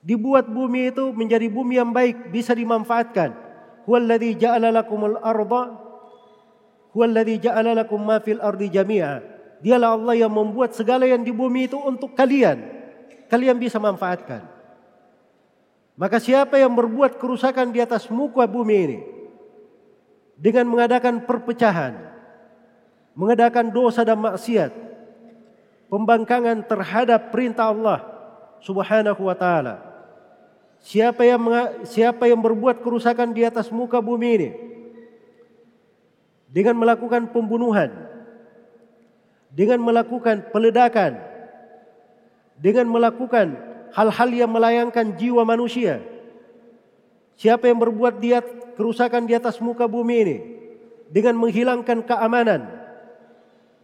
Dibuat 0.00 0.48
bumi 0.48 0.88
itu 0.92 1.12
menjadi 1.12 1.46
bumi 1.52 1.76
yang 1.76 1.92
baik, 1.92 2.32
bisa 2.32 2.56
dimanfaatkan. 2.56 3.36
Huwallazi 3.84 4.36
ja'ala 4.40 4.72
lakumul 4.72 5.20
arda 5.20 5.76
Huwallazi 6.90 7.38
ja'ala 7.38 7.76
lakum 7.76 8.02
ma 8.02 8.18
fil 8.18 8.42
ardi 8.42 8.66
jami'a. 8.66 9.22
Dialah 9.60 9.94
Allah 9.94 10.14
yang 10.26 10.32
membuat 10.32 10.72
segala 10.72 11.04
yang 11.04 11.20
di 11.20 11.30
bumi 11.30 11.68
itu 11.68 11.76
untuk 11.76 12.16
kalian 12.16 12.80
kalian 13.30 13.56
bisa 13.62 13.78
manfaatkan. 13.78 14.42
Maka 15.94 16.18
siapa 16.18 16.58
yang 16.58 16.74
berbuat 16.74 17.22
kerusakan 17.22 17.70
di 17.70 17.78
atas 17.78 18.10
muka 18.10 18.48
bumi 18.48 18.76
ini 18.88 18.98
dengan 20.34 20.66
mengadakan 20.66 21.22
perpecahan, 21.22 21.94
mengadakan 23.14 23.70
dosa 23.70 24.02
dan 24.02 24.18
maksiat, 24.18 24.72
pembangkangan 25.92 26.66
terhadap 26.66 27.30
perintah 27.30 27.70
Allah 27.70 28.00
Subhanahu 28.64 29.28
wa 29.28 29.36
taala. 29.36 29.89
Siapa 30.80 31.28
yang 31.28 31.44
siapa 31.84 32.24
yang 32.24 32.40
berbuat 32.40 32.80
kerusakan 32.80 33.36
di 33.36 33.44
atas 33.44 33.68
muka 33.68 34.00
bumi 34.00 34.28
ini? 34.40 34.50
Dengan 36.50 36.80
melakukan 36.80 37.30
pembunuhan, 37.30 37.92
dengan 39.52 39.78
melakukan 39.84 40.50
peledakan, 40.50 41.20
dengan 42.56 42.88
melakukan 42.88 43.54
hal-hal 43.92 44.30
yang 44.32 44.50
melayangkan 44.50 45.14
jiwa 45.20 45.44
manusia. 45.44 46.00
Siapa 47.36 47.68
yang 47.68 47.78
berbuat 47.80 48.18
dia 48.18 48.42
kerusakan 48.74 49.28
di 49.28 49.36
atas 49.36 49.60
muka 49.60 49.84
bumi 49.84 50.16
ini? 50.26 50.36
Dengan 51.10 51.38
menghilangkan 51.38 52.06
keamanan, 52.06 52.66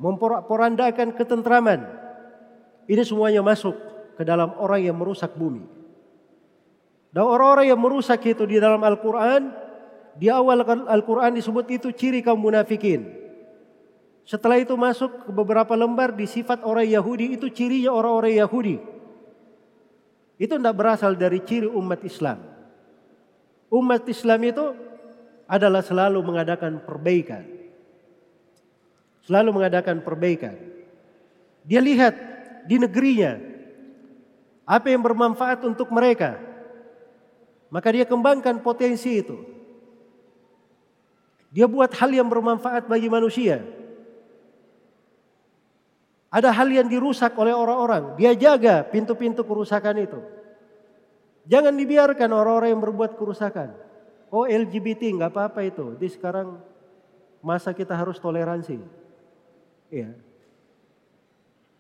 memporak-porandakan 0.00 1.12
ketentraman, 1.14 1.80
ini 2.86 3.02
semuanya 3.02 3.42
masuk 3.42 3.74
ke 4.14 4.22
dalam 4.22 4.54
orang 4.62 4.80
yang 4.86 4.96
merusak 4.96 5.34
bumi. 5.34 5.75
Dan 7.16 7.24
orang-orang 7.24 7.72
yang 7.72 7.80
merusak 7.80 8.20
itu 8.28 8.44
di 8.44 8.60
dalam 8.60 8.76
Al-Quran, 8.84 9.48
di 10.20 10.28
awal 10.28 10.60
Al-Quran 10.84 11.32
disebut 11.32 11.64
itu 11.72 11.88
ciri 11.88 12.20
kaum 12.20 12.36
munafikin. 12.36 13.08
Setelah 14.28 14.60
itu 14.60 14.76
masuk 14.76 15.24
ke 15.24 15.32
beberapa 15.32 15.72
lembar 15.72 16.12
di 16.12 16.28
sifat 16.28 16.60
orang 16.60 16.84
Yahudi 16.84 17.40
itu 17.40 17.48
cirinya 17.48 17.88
orang-orang 17.88 18.36
Yahudi. 18.36 18.76
Itu 20.36 20.60
tidak 20.60 20.76
berasal 20.76 21.16
dari 21.16 21.40
ciri 21.40 21.64
umat 21.64 22.04
Islam. 22.04 22.36
Umat 23.72 24.04
Islam 24.12 24.40
itu 24.44 24.64
adalah 25.48 25.80
selalu 25.80 26.20
mengadakan 26.20 26.84
perbaikan. 26.84 27.48
Selalu 29.24 29.56
mengadakan 29.56 30.04
perbaikan. 30.04 30.52
Dia 31.64 31.80
lihat 31.80 32.12
di 32.68 32.76
negerinya 32.76 33.40
apa 34.68 34.92
yang 34.92 35.00
bermanfaat 35.00 35.64
untuk 35.64 35.88
mereka. 35.88 36.55
Maka 37.70 37.88
dia 37.90 38.06
kembangkan 38.06 38.62
potensi 38.62 39.22
itu. 39.22 39.36
Dia 41.50 41.66
buat 41.66 41.90
hal 41.96 42.10
yang 42.12 42.28
bermanfaat 42.28 42.86
bagi 42.86 43.08
manusia. 43.08 43.64
Ada 46.30 46.52
hal 46.52 46.68
yang 46.68 46.86
dirusak 46.90 47.32
oleh 47.38 47.54
orang-orang. 47.54 48.18
Dia 48.20 48.36
jaga 48.36 48.84
pintu-pintu 48.84 49.46
kerusakan 49.46 49.96
itu. 50.04 50.20
Jangan 51.46 51.72
dibiarkan 51.78 52.30
orang-orang 52.34 52.74
yang 52.74 52.82
berbuat 52.82 53.14
kerusakan. 53.16 53.72
Oh 54.28 54.44
LGBT 54.44 55.16
nggak 55.16 55.32
apa-apa 55.32 55.64
itu. 55.64 55.94
Di 55.96 56.10
sekarang 56.10 56.58
masa 57.40 57.70
kita 57.70 57.94
harus 57.94 58.18
toleransi. 58.18 58.82
Iya. 59.88 60.18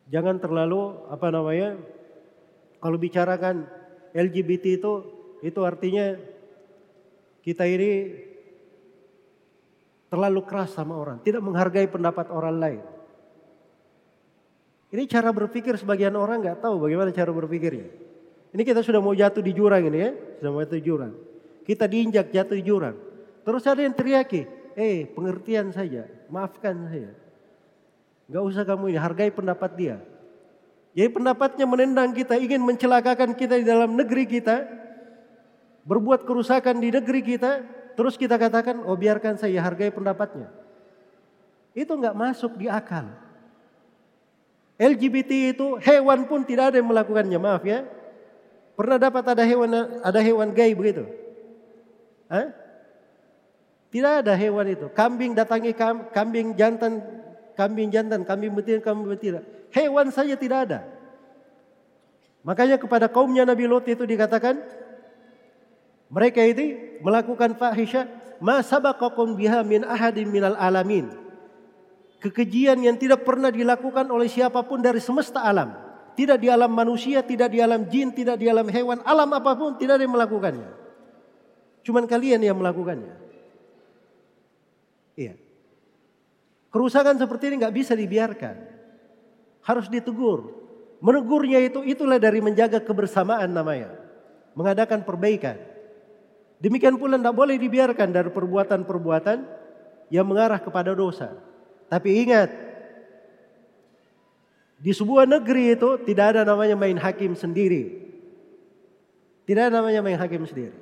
Jangan 0.06 0.38
terlalu 0.38 0.94
apa 1.10 1.26
namanya? 1.34 1.74
Kalau 2.78 2.96
bicarakan 2.96 3.66
LGBT 4.14 4.78
itu 4.78 4.92
itu 5.44 5.60
artinya 5.64 6.16
kita 7.44 7.64
ini 7.68 8.16
terlalu 10.06 10.40
keras 10.46 10.72
sama 10.72 10.96
orang, 10.96 11.18
tidak 11.22 11.42
menghargai 11.42 11.86
pendapat 11.90 12.30
orang 12.30 12.56
lain. 12.56 12.82
Ini 14.86 15.02
cara 15.10 15.34
berpikir 15.34 15.74
sebagian 15.76 16.14
orang 16.14 16.40
nggak 16.40 16.62
tahu 16.62 16.78
bagaimana 16.86 17.10
cara 17.10 17.34
berpikirnya. 17.34 17.90
Ini 18.54 18.62
kita 18.62 18.80
sudah 18.80 19.02
mau 19.02 19.12
jatuh 19.12 19.42
di 19.42 19.52
jurang 19.52 19.82
ini 19.84 19.98
ya, 19.98 20.10
sudah 20.40 20.50
mau 20.54 20.62
jatuh 20.62 20.78
di 20.78 20.86
jurang. 20.86 21.12
Kita 21.66 21.84
diinjak 21.90 22.30
jatuh 22.30 22.56
di 22.56 22.64
jurang. 22.64 22.96
Terus 23.42 23.62
ada 23.66 23.82
yang 23.82 23.92
teriaki, 23.92 24.46
eh 24.78 25.04
pengertian 25.10 25.74
saja, 25.74 26.06
maafkan 26.30 26.86
saya. 26.86 27.12
Gak 28.26 28.42
usah 28.42 28.62
kamu 28.66 28.94
ini, 28.94 28.98
hargai 28.98 29.30
pendapat 29.30 29.70
dia. 29.78 29.96
Jadi 30.96 31.12
pendapatnya 31.12 31.66
menendang 31.68 32.10
kita, 32.16 32.40
ingin 32.40 32.64
mencelakakan 32.64 33.36
kita 33.36 33.60
di 33.60 33.66
dalam 33.68 33.94
negeri 33.94 34.24
kita. 34.24 34.85
Berbuat 35.86 36.26
kerusakan 36.26 36.82
di 36.82 36.90
negeri 36.90 37.22
kita. 37.22 37.62
Terus 37.96 38.18
kita 38.18 38.36
katakan, 38.36 38.84
oh 38.84 38.98
biarkan 38.98 39.40
saya 39.40 39.62
hargai 39.62 39.88
pendapatnya. 39.88 40.52
Itu 41.72 41.96
nggak 41.96 42.12
masuk 42.12 42.58
di 42.60 42.66
akal. 42.68 43.08
LGBT 44.76 45.56
itu 45.56 45.80
hewan 45.80 46.28
pun 46.28 46.44
tidak 46.44 46.74
ada 46.74 46.76
yang 46.76 46.90
melakukannya, 46.92 47.38
maaf 47.40 47.64
ya. 47.64 47.88
Pernah 48.76 49.00
dapat 49.00 49.24
ada 49.32 49.40
hewan 49.40 49.72
ada 50.04 50.20
hewan 50.20 50.52
gay 50.52 50.76
begitu? 50.76 51.08
Hah? 52.28 52.52
Tidak 53.88 54.20
ada 54.20 54.36
hewan 54.36 54.68
itu. 54.68 54.92
Kambing 54.92 55.32
datangi 55.32 55.72
kambing 56.12 56.52
jantan, 56.52 57.00
kambing 57.56 57.88
jantan, 57.88 58.20
kambing 58.28 58.52
betina, 58.52 58.84
kambing 58.84 59.08
betina. 59.16 59.40
Hewan 59.72 60.12
saja 60.12 60.36
tidak 60.36 60.68
ada. 60.68 60.80
Makanya 62.44 62.76
kepada 62.76 63.08
kaumnya 63.08 63.48
Nabi 63.48 63.64
Lot 63.64 63.88
itu 63.88 64.04
dikatakan 64.04 64.60
mereka 66.08 66.40
itu 66.44 66.98
melakukan 67.02 67.58
fahisha 67.58 68.06
ma 68.38 68.62
sabaqakum 68.62 69.34
biha 69.34 69.62
min 69.66 69.82
ahadin 69.82 70.28
minal 70.30 70.54
alamin 70.54 71.26
kekejian 72.26 72.80
yang 72.82 72.96
tidak 72.98 73.22
pernah 73.22 73.52
dilakukan 73.52 74.08
oleh 74.10 74.26
siapa 74.26 74.64
pun 74.66 74.82
dari 74.82 74.98
semesta 74.98 75.42
alam. 75.44 75.84
tidak 76.16 76.40
di 76.40 76.48
alam 76.48 76.72
manusia, 76.72 77.20
tidak 77.20 77.52
di 77.52 77.60
alam 77.60 77.84
jin, 77.92 78.08
tidak 78.08 78.40
di 78.40 78.48
alam 78.48 78.64
hewan, 78.72 79.04
alam 79.04 79.28
apa 79.36 79.52
pun 79.52 79.76
tidak 79.76 80.00
ada 80.00 80.04
yang 80.08 80.16
melakukannya. 80.16 80.70
Cuman 81.84 82.08
kalian 82.08 82.40
yang 82.40 82.56
melakukannya. 82.56 83.12
Iya. 85.12 85.36
Kerusakan 86.72 87.20
seperti 87.20 87.52
ini 87.52 87.60
nggak 87.60 87.76
bisa 87.76 87.92
dibiarkan. 87.92 88.56
Harus 89.60 89.92
ditegur. 89.92 90.56
Menegurnya 91.04 91.60
itu 91.60 91.84
itulah 91.84 92.16
dari 92.16 92.40
menjaga 92.40 92.80
kebersamaan 92.80 93.52
namanya. 93.52 93.92
Mengadakan 94.56 95.04
perbaikan. 95.04 95.60
Demikian 96.66 96.98
pula 96.98 97.14
tidak 97.14 97.30
boleh 97.30 97.54
dibiarkan 97.62 98.10
dari 98.10 98.26
perbuatan-perbuatan 98.26 99.38
yang 100.10 100.26
mengarah 100.26 100.58
kepada 100.58 100.98
dosa. 100.98 101.30
Tapi 101.86 102.26
ingat, 102.26 102.50
di 104.82 104.90
sebuah 104.90 105.30
negeri 105.30 105.78
itu 105.78 105.94
tidak 106.02 106.34
ada 106.34 106.42
namanya 106.42 106.74
main 106.74 106.98
hakim 106.98 107.38
sendiri. 107.38 108.10
Tidak 109.46 109.70
ada 109.70 109.78
namanya 109.78 110.02
main 110.02 110.18
hakim 110.18 110.42
sendiri. 110.42 110.74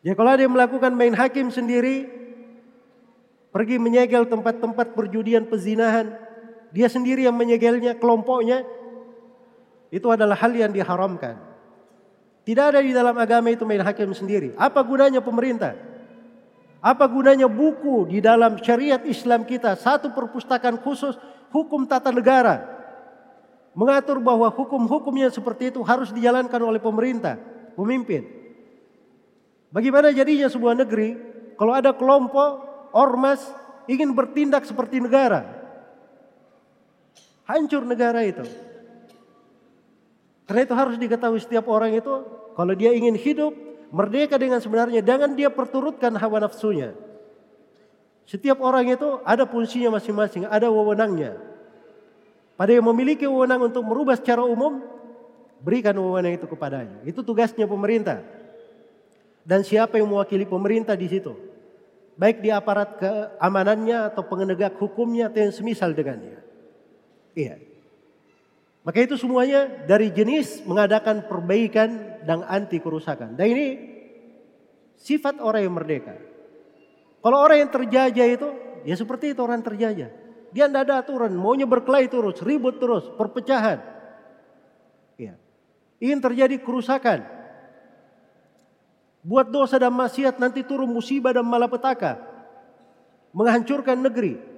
Ya 0.00 0.16
kalau 0.16 0.32
yang 0.40 0.56
melakukan 0.56 0.96
main 0.96 1.12
hakim 1.12 1.52
sendiri, 1.52 2.08
pergi 3.52 3.76
menyegel 3.76 4.24
tempat-tempat 4.24 4.96
perjudian 4.96 5.44
pezinahan, 5.44 6.16
dia 6.72 6.88
sendiri 6.88 7.28
yang 7.28 7.36
menyegelnya, 7.36 8.00
kelompoknya, 8.00 8.64
itu 9.92 10.08
adalah 10.08 10.40
hal 10.40 10.56
yang 10.56 10.72
diharamkan. 10.72 11.53
Tidak 12.44 12.64
ada 12.76 12.80
di 12.84 12.92
dalam 12.92 13.16
agama 13.16 13.48
itu 13.48 13.64
main 13.64 13.80
hakim 13.80 14.12
sendiri. 14.12 14.52
Apa 14.60 14.84
gunanya 14.84 15.24
pemerintah? 15.24 15.72
Apa 16.84 17.08
gunanya 17.08 17.48
buku 17.48 18.12
di 18.12 18.20
dalam 18.20 18.60
syariat 18.60 19.00
Islam 19.08 19.48
kita? 19.48 19.72
Satu 19.80 20.12
perpustakaan 20.12 20.76
khusus 20.84 21.16
hukum 21.48 21.88
tata 21.88 22.12
negara. 22.12 22.60
Mengatur 23.72 24.20
bahwa 24.20 24.52
hukum-hukumnya 24.52 25.32
seperti 25.32 25.72
itu 25.72 25.80
harus 25.80 26.12
dijalankan 26.12 26.60
oleh 26.60 26.78
pemerintah, 26.78 27.40
pemimpin. 27.72 28.28
Bagaimana 29.72 30.12
jadinya 30.12 30.46
sebuah 30.46 30.76
negeri 30.84 31.16
kalau 31.56 31.72
ada 31.72 31.96
kelompok 31.96 32.60
ormas 32.92 33.40
ingin 33.88 34.12
bertindak 34.12 34.68
seperti 34.68 35.00
negara? 35.00 35.48
Hancur 37.48 37.88
negara 37.88 38.20
itu. 38.22 38.44
Karena 40.44 40.60
itu 40.64 40.74
harus 40.76 40.96
diketahui 41.00 41.40
setiap 41.40 41.64
orang 41.72 41.96
itu 41.96 42.12
kalau 42.52 42.72
dia 42.76 42.92
ingin 42.92 43.16
hidup 43.16 43.52
merdeka 43.88 44.36
dengan 44.36 44.60
sebenarnya 44.60 45.00
jangan 45.00 45.32
dia 45.32 45.48
perturutkan 45.48 46.12
hawa 46.20 46.44
nafsunya. 46.44 46.92
Setiap 48.24 48.60
orang 48.64 48.88
itu 48.88 49.20
ada 49.24 49.44
fungsinya 49.44 50.00
masing-masing, 50.00 50.48
ada 50.48 50.72
wewenangnya. 50.72 51.36
Pada 52.56 52.72
yang 52.72 52.86
memiliki 52.88 53.28
wewenang 53.28 53.68
untuk 53.68 53.84
merubah 53.84 54.16
secara 54.16 54.40
umum, 54.40 54.80
berikan 55.60 55.92
wewenang 55.96 56.40
itu 56.40 56.48
kepadanya. 56.48 57.04
Itu 57.04 57.20
tugasnya 57.20 57.68
pemerintah. 57.68 58.24
Dan 59.44 59.60
siapa 59.60 60.00
yang 60.00 60.08
mewakili 60.08 60.48
pemerintah 60.48 60.96
di 60.96 61.04
situ? 61.04 61.36
Baik 62.16 62.40
di 62.40 62.48
aparat 62.48 62.96
keamanannya 62.96 64.08
atau 64.08 64.24
penegak 64.24 64.78
hukumnya 64.80 65.28
atau 65.28 65.44
yang 65.44 65.52
semisal 65.52 65.92
dengannya. 65.92 66.40
Iya. 67.36 67.73
Maka 68.84 69.00
itu 69.00 69.16
semuanya 69.16 69.64
dari 69.88 70.12
jenis 70.12 70.60
mengadakan 70.68 71.24
perbaikan 71.24 72.20
dan 72.28 72.44
anti 72.44 72.76
kerusakan. 72.76 73.32
Dan 73.32 73.56
ini 73.56 73.66
sifat 75.00 75.40
orang 75.40 75.64
yang 75.64 75.74
merdeka. 75.74 76.14
Kalau 77.24 77.40
orang 77.40 77.64
yang 77.64 77.72
terjajah 77.72 78.28
itu, 78.28 78.48
ya 78.84 78.92
seperti 78.92 79.32
itu 79.32 79.40
orang 79.40 79.64
terjajah. 79.64 80.12
Dia 80.52 80.68
tidak 80.68 80.84
ada 80.84 81.00
aturan, 81.00 81.32
maunya 81.32 81.64
berkelahi 81.64 82.12
terus, 82.12 82.44
ribut 82.44 82.76
terus, 82.76 83.08
perpecahan. 83.16 83.80
Ya. 85.16 85.40
Ingin 85.98 86.20
terjadi 86.20 86.60
kerusakan. 86.60 87.24
Buat 89.24 89.48
dosa 89.48 89.80
dan 89.80 89.96
maksiat 89.96 90.36
nanti 90.36 90.60
turun 90.60 90.92
musibah 90.92 91.32
dan 91.32 91.48
malapetaka. 91.48 92.20
Menghancurkan 93.32 93.96
negeri. 93.96 94.53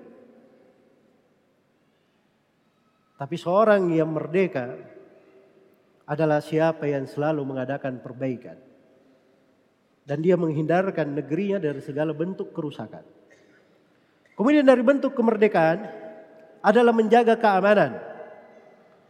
Tapi 3.16 3.36
seorang 3.40 3.88
yang 3.96 4.12
merdeka 4.12 4.76
adalah 6.04 6.44
siapa 6.44 6.84
yang 6.84 7.08
selalu 7.08 7.42
mengadakan 7.48 7.98
perbaikan. 8.04 8.60
Dan 10.06 10.22
dia 10.22 10.38
menghindarkan 10.38 11.18
negerinya 11.18 11.58
dari 11.58 11.82
segala 11.82 12.14
bentuk 12.14 12.54
kerusakan. 12.54 13.02
Kemudian 14.36 14.62
dari 14.62 14.84
bentuk 14.84 15.16
kemerdekaan 15.16 15.82
adalah 16.62 16.92
menjaga 16.94 17.34
keamanan 17.40 17.98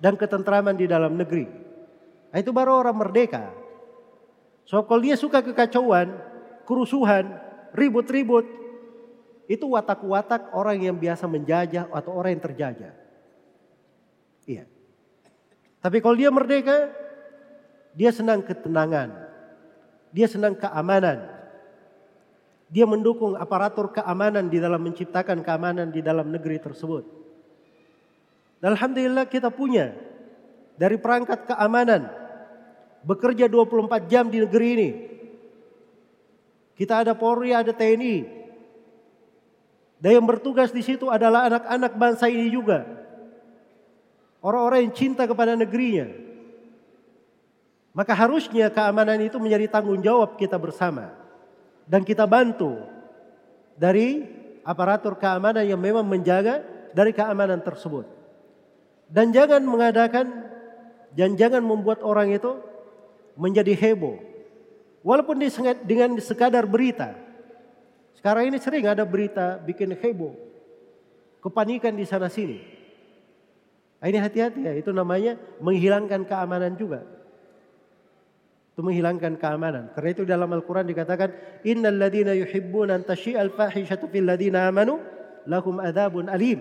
dan 0.00 0.14
ketentraman 0.16 0.78
di 0.78 0.86
dalam 0.88 1.18
negeri. 1.18 1.44
Nah, 2.32 2.38
itu 2.38 2.54
baru 2.54 2.80
orang 2.80 2.96
merdeka. 2.96 3.52
So 4.64 4.82
kalau 4.86 5.02
dia 5.02 5.18
suka 5.18 5.44
kekacauan, 5.44 6.14
kerusuhan, 6.64 7.38
ribut-ribut, 7.76 8.46
itu 9.46 9.66
watak-watak 9.66 10.50
orang 10.56 10.82
yang 10.82 10.96
biasa 10.98 11.30
menjajah 11.30 11.86
atau 11.90 12.10
orang 12.16 12.34
yang 12.38 12.44
terjajah. 12.44 13.05
Iya. 14.46 14.64
Tapi 15.82 15.98
kalau 16.00 16.16
dia 16.16 16.30
merdeka, 16.30 16.90
dia 17.92 18.14
senang 18.14 18.40
ketenangan. 18.40 19.12
Dia 20.14 20.26
senang 20.30 20.54
keamanan. 20.54 21.26
Dia 22.66 22.86
mendukung 22.88 23.38
aparatur 23.38 23.94
keamanan 23.94 24.50
di 24.50 24.58
dalam 24.58 24.82
menciptakan 24.82 25.42
keamanan 25.42 25.90
di 25.90 26.00
dalam 26.02 26.30
negeri 26.30 26.58
tersebut. 26.58 27.04
Dan 28.58 28.74
Alhamdulillah 28.74 29.28
kita 29.28 29.52
punya 29.52 29.92
dari 30.74 30.98
perangkat 30.98 31.46
keamanan 31.46 32.10
bekerja 33.06 33.46
24 33.46 34.10
jam 34.10 34.26
di 34.26 34.42
negeri 34.42 34.68
ini. 34.74 34.90
Kita 36.76 37.06
ada 37.06 37.14
Polri, 37.14 37.54
ada 37.54 37.70
TNI. 37.70 38.16
Dan 39.96 40.10
yang 40.20 40.26
bertugas 40.28 40.74
di 40.74 40.84
situ 40.84 41.08
adalah 41.08 41.48
anak-anak 41.48 41.92
bangsa 41.96 42.28
ini 42.28 42.52
juga. 42.52 42.84
Orang-orang 44.46 44.86
yang 44.86 44.94
cinta 44.94 45.26
kepada 45.26 45.58
negerinya. 45.58 46.06
Maka 47.90 48.14
harusnya 48.14 48.70
keamanan 48.70 49.18
itu 49.18 49.42
menjadi 49.42 49.66
tanggung 49.66 49.98
jawab 49.98 50.38
kita 50.38 50.54
bersama. 50.54 51.10
Dan 51.82 52.06
kita 52.06 52.30
bantu 52.30 52.78
dari 53.74 54.22
aparatur 54.62 55.18
keamanan 55.18 55.66
yang 55.66 55.82
memang 55.82 56.06
menjaga 56.06 56.62
dari 56.94 57.10
keamanan 57.10 57.58
tersebut. 57.58 58.06
Dan 59.10 59.34
jangan 59.34 59.66
mengadakan 59.66 60.46
dan 61.10 61.34
jangan 61.34 61.66
membuat 61.66 62.06
orang 62.06 62.30
itu 62.30 62.54
menjadi 63.34 63.74
heboh. 63.74 64.22
Walaupun 65.02 65.42
dengan 65.82 66.14
sekadar 66.22 66.70
berita. 66.70 67.18
Sekarang 68.14 68.46
ini 68.46 68.62
sering 68.62 68.86
ada 68.86 69.02
berita 69.02 69.58
bikin 69.58 69.90
heboh. 69.90 70.38
Kepanikan 71.42 71.98
di 71.98 72.06
sana 72.06 72.30
sini. 72.30 72.75
Ah, 73.96 74.12
ini 74.12 74.20
hati-hati 74.20 74.60
ya, 74.60 74.72
itu 74.76 74.92
namanya 74.92 75.40
menghilangkan 75.64 76.28
keamanan 76.28 76.76
juga. 76.76 77.00
Itu 78.76 78.84
menghilangkan 78.84 79.40
keamanan. 79.40 79.96
Karena 79.96 80.08
itu 80.12 80.22
dalam 80.28 80.52
Al-Quran 80.52 80.84
dikatakan, 80.84 81.32
Innal 81.64 81.96
ladina 81.96 82.36
yuhibbuna 82.36 83.00
an 83.00 83.02
tashi'al 83.08 83.56
fahishatu 83.56 84.12
fil 84.12 84.28
ladina 84.28 84.68
amanu 84.68 85.00
lahum 85.48 85.80
adabun 85.80 86.28
alim. 86.28 86.60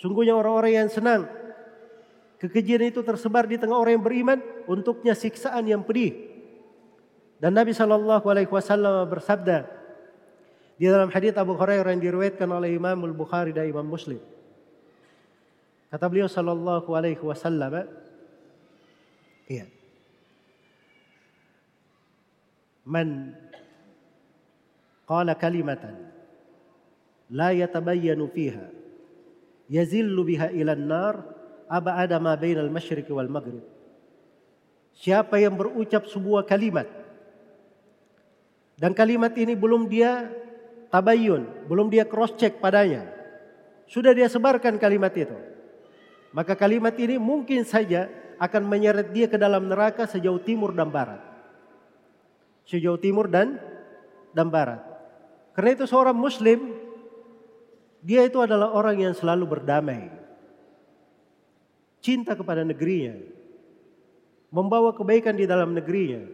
Sungguhnya 0.00 0.32
orang-orang 0.32 0.80
yang 0.80 0.88
senang 0.88 1.28
kekejian 2.40 2.88
itu 2.88 3.04
tersebar 3.04 3.44
di 3.44 3.60
tengah 3.60 3.76
orang 3.76 4.00
yang 4.00 4.04
beriman, 4.04 4.38
untuknya 4.64 5.12
siksaan 5.12 5.68
yang 5.68 5.84
pedih. 5.84 6.16
Dan 7.36 7.52
Nabi 7.52 7.76
Shallallahu 7.76 8.24
Alaihi 8.24 8.48
Wasallam 8.48 9.04
bersabda 9.12 9.68
di 10.80 10.88
dalam 10.88 11.12
hadits 11.12 11.36
Abu 11.36 11.52
Hurairah 11.52 11.92
yang 11.92 12.00
diriwayatkan 12.00 12.48
oleh 12.48 12.72
Imam 12.72 12.96
Al 13.04 13.12
Bukhari 13.12 13.52
dan 13.52 13.68
Imam 13.68 13.84
Muslim. 13.84 14.39
Kata 15.90 16.06
beliau 16.06 16.30
sallallahu 16.30 16.86
alaihi 16.94 17.18
wasallam, 17.18 17.82
iya. 19.50 19.66
Man 22.86 23.34
qala 25.02 25.34
kalimatan 25.34 25.98
la 27.34 27.50
yatabayyanu 27.50 28.30
fiha 28.30 28.70
yazillu 29.66 30.22
biha 30.22 30.54
ila 30.54 30.78
an-nar 30.78 31.14
ab'ada 31.66 32.22
ma 32.22 32.38
bainal 32.38 32.70
masyriq 32.70 33.10
wal 33.10 33.26
maghrib. 33.26 33.62
Siapa 34.94 35.42
yang 35.42 35.58
berucap 35.58 36.06
sebuah 36.06 36.46
kalimat 36.46 36.86
dan 38.78 38.94
kalimat 38.94 39.34
ini 39.34 39.58
belum 39.58 39.90
dia 39.90 40.30
tabayyun, 40.94 41.66
belum 41.66 41.90
dia 41.90 42.06
cross 42.06 42.38
check 42.38 42.62
padanya. 42.62 43.10
Sudah 43.90 44.14
dia 44.14 44.30
sebarkan 44.30 44.78
kalimat 44.78 45.10
itu. 45.18 45.49
Maka 46.30 46.54
kalimat 46.54 46.94
ini 46.94 47.18
mungkin 47.18 47.66
saja 47.66 48.06
akan 48.38 48.62
menyeret 48.64 49.10
dia 49.10 49.26
ke 49.26 49.36
dalam 49.36 49.66
neraka 49.66 50.06
sejauh 50.06 50.40
timur 50.40 50.70
dan 50.70 50.88
barat. 50.88 51.20
Sejauh 52.64 52.96
timur 53.02 53.26
dan 53.26 53.58
dan 54.30 54.46
barat. 54.46 54.78
Karena 55.52 55.74
itu 55.74 55.84
seorang 55.90 56.14
muslim 56.14 56.78
dia 58.00 58.24
itu 58.24 58.40
adalah 58.40 58.72
orang 58.72 59.10
yang 59.10 59.14
selalu 59.14 59.58
berdamai. 59.58 60.22
cinta 62.00 62.32
kepada 62.32 62.64
negerinya, 62.64 63.12
membawa 64.48 64.96
kebaikan 64.96 65.36
di 65.36 65.44
dalam 65.44 65.76
negerinya. 65.76 66.24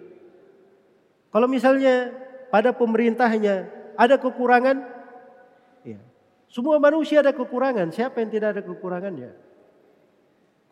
Kalau 1.34 1.50
misalnya 1.50 2.14
pada 2.54 2.70
pemerintahnya 2.70 3.66
ada 3.98 4.14
kekurangan, 4.14 4.86
ya, 5.82 5.98
semua 6.46 6.78
manusia 6.78 7.18
ada 7.18 7.34
kekurangan. 7.34 7.90
Siapa 7.90 8.22
yang 8.22 8.30
tidak 8.30 8.48
ada 8.54 8.62
kekurangannya? 8.62 9.45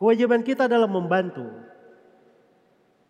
Kewajiban 0.04 0.44
kita 0.44 0.68
adalah 0.68 0.84
membantu. 0.84 1.48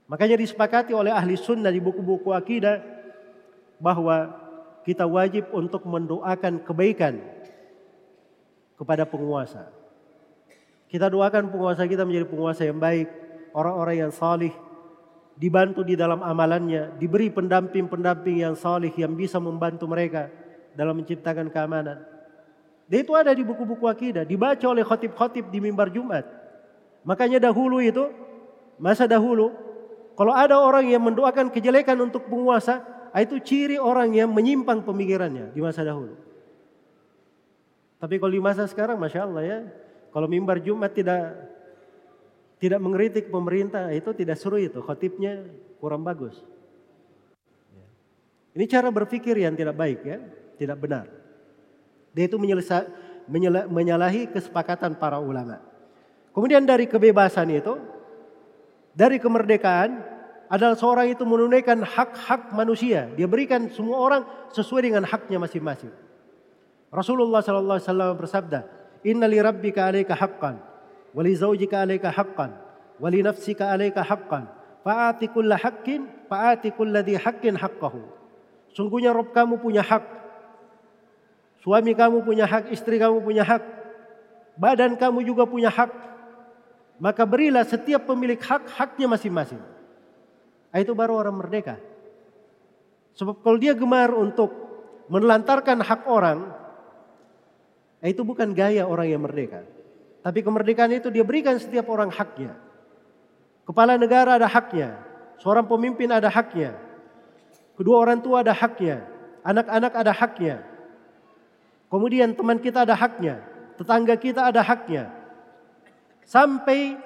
Makanya 0.06 0.38
disepakati 0.38 0.94
oleh 0.94 1.10
ahli 1.10 1.34
sunnah 1.34 1.74
di 1.74 1.82
buku-buku 1.82 2.30
akidah 2.30 2.78
bahwa 3.82 4.30
kita 4.86 5.02
wajib 5.02 5.50
untuk 5.50 5.82
mendoakan 5.90 6.62
kebaikan 6.62 7.18
kepada 8.78 9.02
penguasa. 9.10 9.74
Kita 10.86 11.10
doakan 11.10 11.50
penguasa 11.50 11.82
kita 11.82 12.06
menjadi 12.06 12.30
penguasa 12.30 12.62
yang 12.62 12.78
baik, 12.78 13.10
orang-orang 13.58 14.06
yang 14.06 14.12
salih, 14.14 14.54
dibantu 15.34 15.82
di 15.82 15.98
dalam 15.98 16.22
amalannya, 16.22 16.94
diberi 16.94 17.26
pendamping-pendamping 17.26 18.46
yang 18.46 18.54
salih 18.54 18.94
yang 18.94 19.18
bisa 19.18 19.42
membantu 19.42 19.90
mereka 19.90 20.30
dalam 20.78 20.94
menciptakan 21.02 21.50
keamanan. 21.50 22.06
Dan 22.86 23.02
itu 23.02 23.18
ada 23.18 23.34
di 23.34 23.42
buku-buku 23.42 23.90
akidah, 23.90 24.22
dibaca 24.22 24.62
oleh 24.70 24.86
khotib-khotib 24.86 25.50
di 25.50 25.58
mimbar 25.58 25.90
Jumat. 25.90 26.43
Makanya 27.04 27.38
dahulu 27.38 27.84
itu, 27.84 28.08
masa 28.80 29.04
dahulu, 29.04 29.52
kalau 30.16 30.32
ada 30.32 30.56
orang 30.56 30.88
yang 30.88 31.04
mendoakan 31.04 31.52
kejelekan 31.52 32.00
untuk 32.00 32.26
penguasa, 32.26 32.80
itu 33.14 33.38
ciri 33.38 33.78
orang 33.78 34.10
yang 34.10 34.32
menyimpang 34.32 34.82
pemikirannya 34.82 35.54
di 35.54 35.60
masa 35.62 35.86
dahulu. 35.86 36.18
Tapi 38.02 38.18
kalau 38.18 38.32
di 38.34 38.42
masa 38.42 38.66
sekarang, 38.66 38.98
masya 38.98 39.22
Allah 39.22 39.44
ya, 39.44 39.58
kalau 40.10 40.26
mimbar 40.26 40.58
Jumat 40.58 40.90
tidak 40.92 41.34
tidak 42.58 42.80
mengkritik 42.80 43.28
pemerintah 43.28 43.92
itu 43.92 44.10
tidak 44.16 44.40
seru 44.40 44.56
itu, 44.56 44.80
khotibnya 44.80 45.44
kurang 45.78 46.00
bagus. 46.00 46.40
Ini 48.54 48.64
cara 48.70 48.88
berpikir 48.88 49.36
yang 49.36 49.58
tidak 49.58 49.74
baik 49.74 50.00
ya, 50.06 50.18
tidak 50.56 50.78
benar. 50.78 51.06
Dia 52.14 52.30
itu 52.30 52.38
menyalahi 53.68 54.30
kesepakatan 54.30 54.94
para 54.94 55.18
ulama. 55.18 55.73
Kemudian 56.34 56.66
dari 56.66 56.90
kebebasan 56.90 57.46
itu, 57.54 57.78
dari 58.90 59.22
kemerdekaan 59.22 60.02
adalah 60.50 60.74
seorang 60.74 61.06
itu 61.14 61.22
menunaikan 61.22 61.86
hak-hak 61.86 62.50
manusia. 62.50 63.06
Dia 63.14 63.30
berikan 63.30 63.70
semua 63.70 64.02
orang 64.02 64.22
sesuai 64.50 64.90
dengan 64.90 65.06
haknya 65.06 65.38
masing-masing. 65.38 65.94
Rasulullah 66.90 67.42
sallallahu 67.42 67.78
alaihi 67.78 67.88
wasallam 67.90 68.12
bersabda, 68.18 68.60
"Inna 69.06 69.26
li 69.30 69.38
rabbika 69.38 69.86
'alaika 69.86 70.14
haqqan, 70.14 70.58
wa 71.14 71.20
li 71.22 71.32
zawjika 71.34 71.82
'alaika 71.82 72.10
haqqan, 72.10 72.50
wa 72.98 73.08
li 73.10 73.22
nafsika 73.22 73.70
'alaika 73.70 74.02
haqqan, 74.02 74.46
fa'ati 74.82 75.26
kulla 75.30 75.58
haqqin, 75.58 76.06
fa'ati 76.26 76.74
kulladhi 76.74 77.18
haqqin 77.18 77.58
haqqahu." 77.58 77.98
Sungguhnya 78.74 79.14
Rabb 79.14 79.30
kamu 79.30 79.62
punya 79.62 79.86
hak 79.86 80.24
Suami 81.64 81.96
kamu 81.96 82.20
punya 82.28 82.44
hak, 82.44 82.68
istri 82.68 83.00
kamu 83.00 83.24
punya 83.24 83.40
hak. 83.40 83.64
Badan 84.60 85.00
kamu 85.00 85.24
juga 85.24 85.48
punya 85.48 85.72
hak. 85.72 85.88
Maka 87.02 87.26
berilah 87.26 87.66
setiap 87.66 88.06
pemilik 88.06 88.38
hak 88.38 88.70
haknya 88.70 89.10
masing-masing. 89.10 89.60
Ah, 90.70 90.78
itu 90.82 90.94
baru 90.94 91.18
orang 91.18 91.38
merdeka. 91.38 91.78
Sebab 93.14 93.42
kalau 93.42 93.58
dia 93.58 93.74
gemar 93.74 94.10
untuk 94.14 94.50
menelantarkan 95.10 95.82
hak 95.82 96.06
orang, 96.06 96.50
ah, 98.02 98.08
itu 98.08 98.22
bukan 98.22 98.54
gaya 98.54 98.86
orang 98.86 99.10
yang 99.10 99.22
merdeka. 99.22 99.66
Tapi 100.22 100.40
kemerdekaan 100.40 100.94
itu 100.94 101.10
dia 101.10 101.26
berikan 101.26 101.58
setiap 101.58 101.90
orang 101.90 102.08
haknya. 102.10 102.56
Kepala 103.66 103.98
negara 103.98 104.38
ada 104.38 104.48
haknya, 104.48 104.98
seorang 105.40 105.66
pemimpin 105.66 106.08
ada 106.12 106.28
haknya, 106.28 106.76
kedua 107.76 107.96
orang 108.00 108.20
tua 108.20 108.44
ada 108.44 108.52
haknya, 108.52 109.04
anak-anak 109.40 109.92
ada 109.96 110.12
haknya, 110.12 110.56
Kemudian 111.94 112.34
teman 112.34 112.58
kita 112.58 112.82
ada 112.82 112.98
haknya, 112.98 113.38
tetangga 113.78 114.18
kita 114.18 114.50
ada 114.50 114.66
haknya. 114.66 115.14
Sampai 116.24 116.96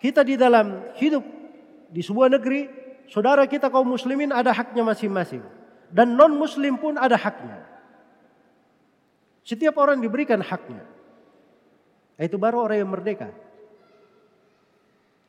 kita 0.00 0.22
di 0.22 0.36
dalam 0.36 0.92
hidup 1.00 1.24
di 1.88 2.04
sebuah 2.04 2.28
negeri, 2.36 2.68
saudara 3.08 3.44
kita 3.48 3.72
kaum 3.72 3.88
muslimin 3.88 4.32
ada 4.32 4.52
haknya 4.52 4.84
masing-masing. 4.84 5.42
Dan 5.88 6.18
non 6.18 6.34
muslim 6.36 6.76
pun 6.76 6.98
ada 6.98 7.16
haknya. 7.16 7.62
Setiap 9.46 9.78
orang 9.78 10.02
diberikan 10.02 10.42
haknya. 10.42 10.82
Itu 12.18 12.40
baru 12.40 12.66
orang 12.66 12.82
yang 12.82 12.90
merdeka. 12.90 13.30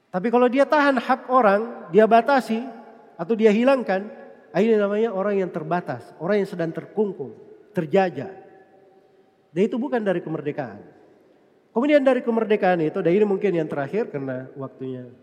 Tapi 0.10 0.28
kalau 0.34 0.48
dia 0.50 0.66
tahan 0.66 0.98
hak 0.98 1.30
orang, 1.30 1.91
dia 1.93 2.08
batasi 2.10 2.64
atau 3.20 3.34
dia 3.38 3.54
hilangkan, 3.54 4.08
ini 4.56 4.74
namanya 4.80 5.14
orang 5.14 5.38
yang 5.38 5.52
terbatas, 5.54 6.02
orang 6.18 6.41
yang 6.41 6.50
sedang 6.50 6.72
terkungkung, 6.74 7.38
terjajah. 7.78 8.32
Dan 9.54 9.62
itu 9.62 9.78
bukan 9.78 10.02
dari 10.02 10.24
kemerdekaan. 10.24 10.97
Kemudian 11.78 12.02
dari 12.02 12.26
kemerdekaan 12.26 12.82
itu, 12.82 13.06
dan 13.06 13.14
ini 13.14 13.22
mungkin 13.22 13.54
yang 13.54 13.70
terakhir 13.70 14.10
karena 14.10 14.50
waktunya 14.58 15.14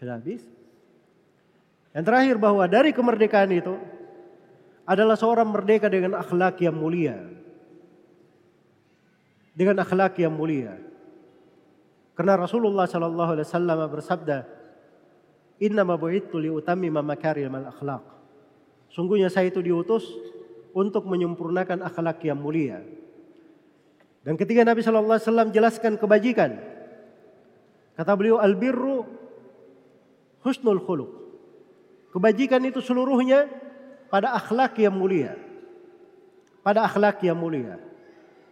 sudah 0.00 0.16
habis. 0.16 0.40
Yang 1.92 2.04
terakhir 2.08 2.36
bahwa 2.40 2.64
dari 2.64 2.88
kemerdekaan 2.96 3.52
itu 3.52 3.76
adalah 4.88 5.12
seorang 5.12 5.44
merdeka 5.44 5.92
dengan 5.92 6.16
akhlak 6.16 6.56
yang 6.64 6.72
mulia. 6.72 7.20
Dengan 9.52 9.84
akhlak 9.84 10.16
yang 10.24 10.32
mulia. 10.32 10.80
Karena 12.16 12.40
Rasulullah 12.40 12.88
sallallahu 12.88 13.36
alaihi 13.36 13.44
wasallam 13.44 13.78
bersabda, 13.84 14.48
"Inna 15.60 15.84
ma 15.84 16.00
bu'ittu 16.00 16.40
li 16.40 16.48
utammima 16.48 17.04
makarimal 17.04 17.68
akhlak." 17.68 18.08
Sungguhnya 18.88 19.28
saya 19.28 19.52
itu 19.52 19.60
diutus 19.60 20.08
untuk 20.72 21.04
menyempurnakan 21.04 21.84
akhlak 21.84 22.24
yang 22.24 22.40
mulia. 22.40 23.03
Dan 24.24 24.40
ketika 24.40 24.64
Nabi 24.64 24.80
Shallallahu 24.80 25.20
Alaihi 25.20 25.28
Wasallam 25.28 25.50
jelaskan 25.52 25.92
kebajikan, 26.00 26.56
kata 27.92 28.12
beliau 28.16 28.40
albirru 28.40 29.04
husnul 30.40 30.80
khuluq. 30.80 31.10
Kebajikan 32.08 32.64
itu 32.64 32.80
seluruhnya 32.80 33.50
pada 34.08 34.32
akhlak 34.32 34.80
yang 34.80 34.96
mulia. 34.96 35.36
Pada 36.64 36.88
akhlak 36.88 37.20
yang 37.20 37.36
mulia. 37.36 37.76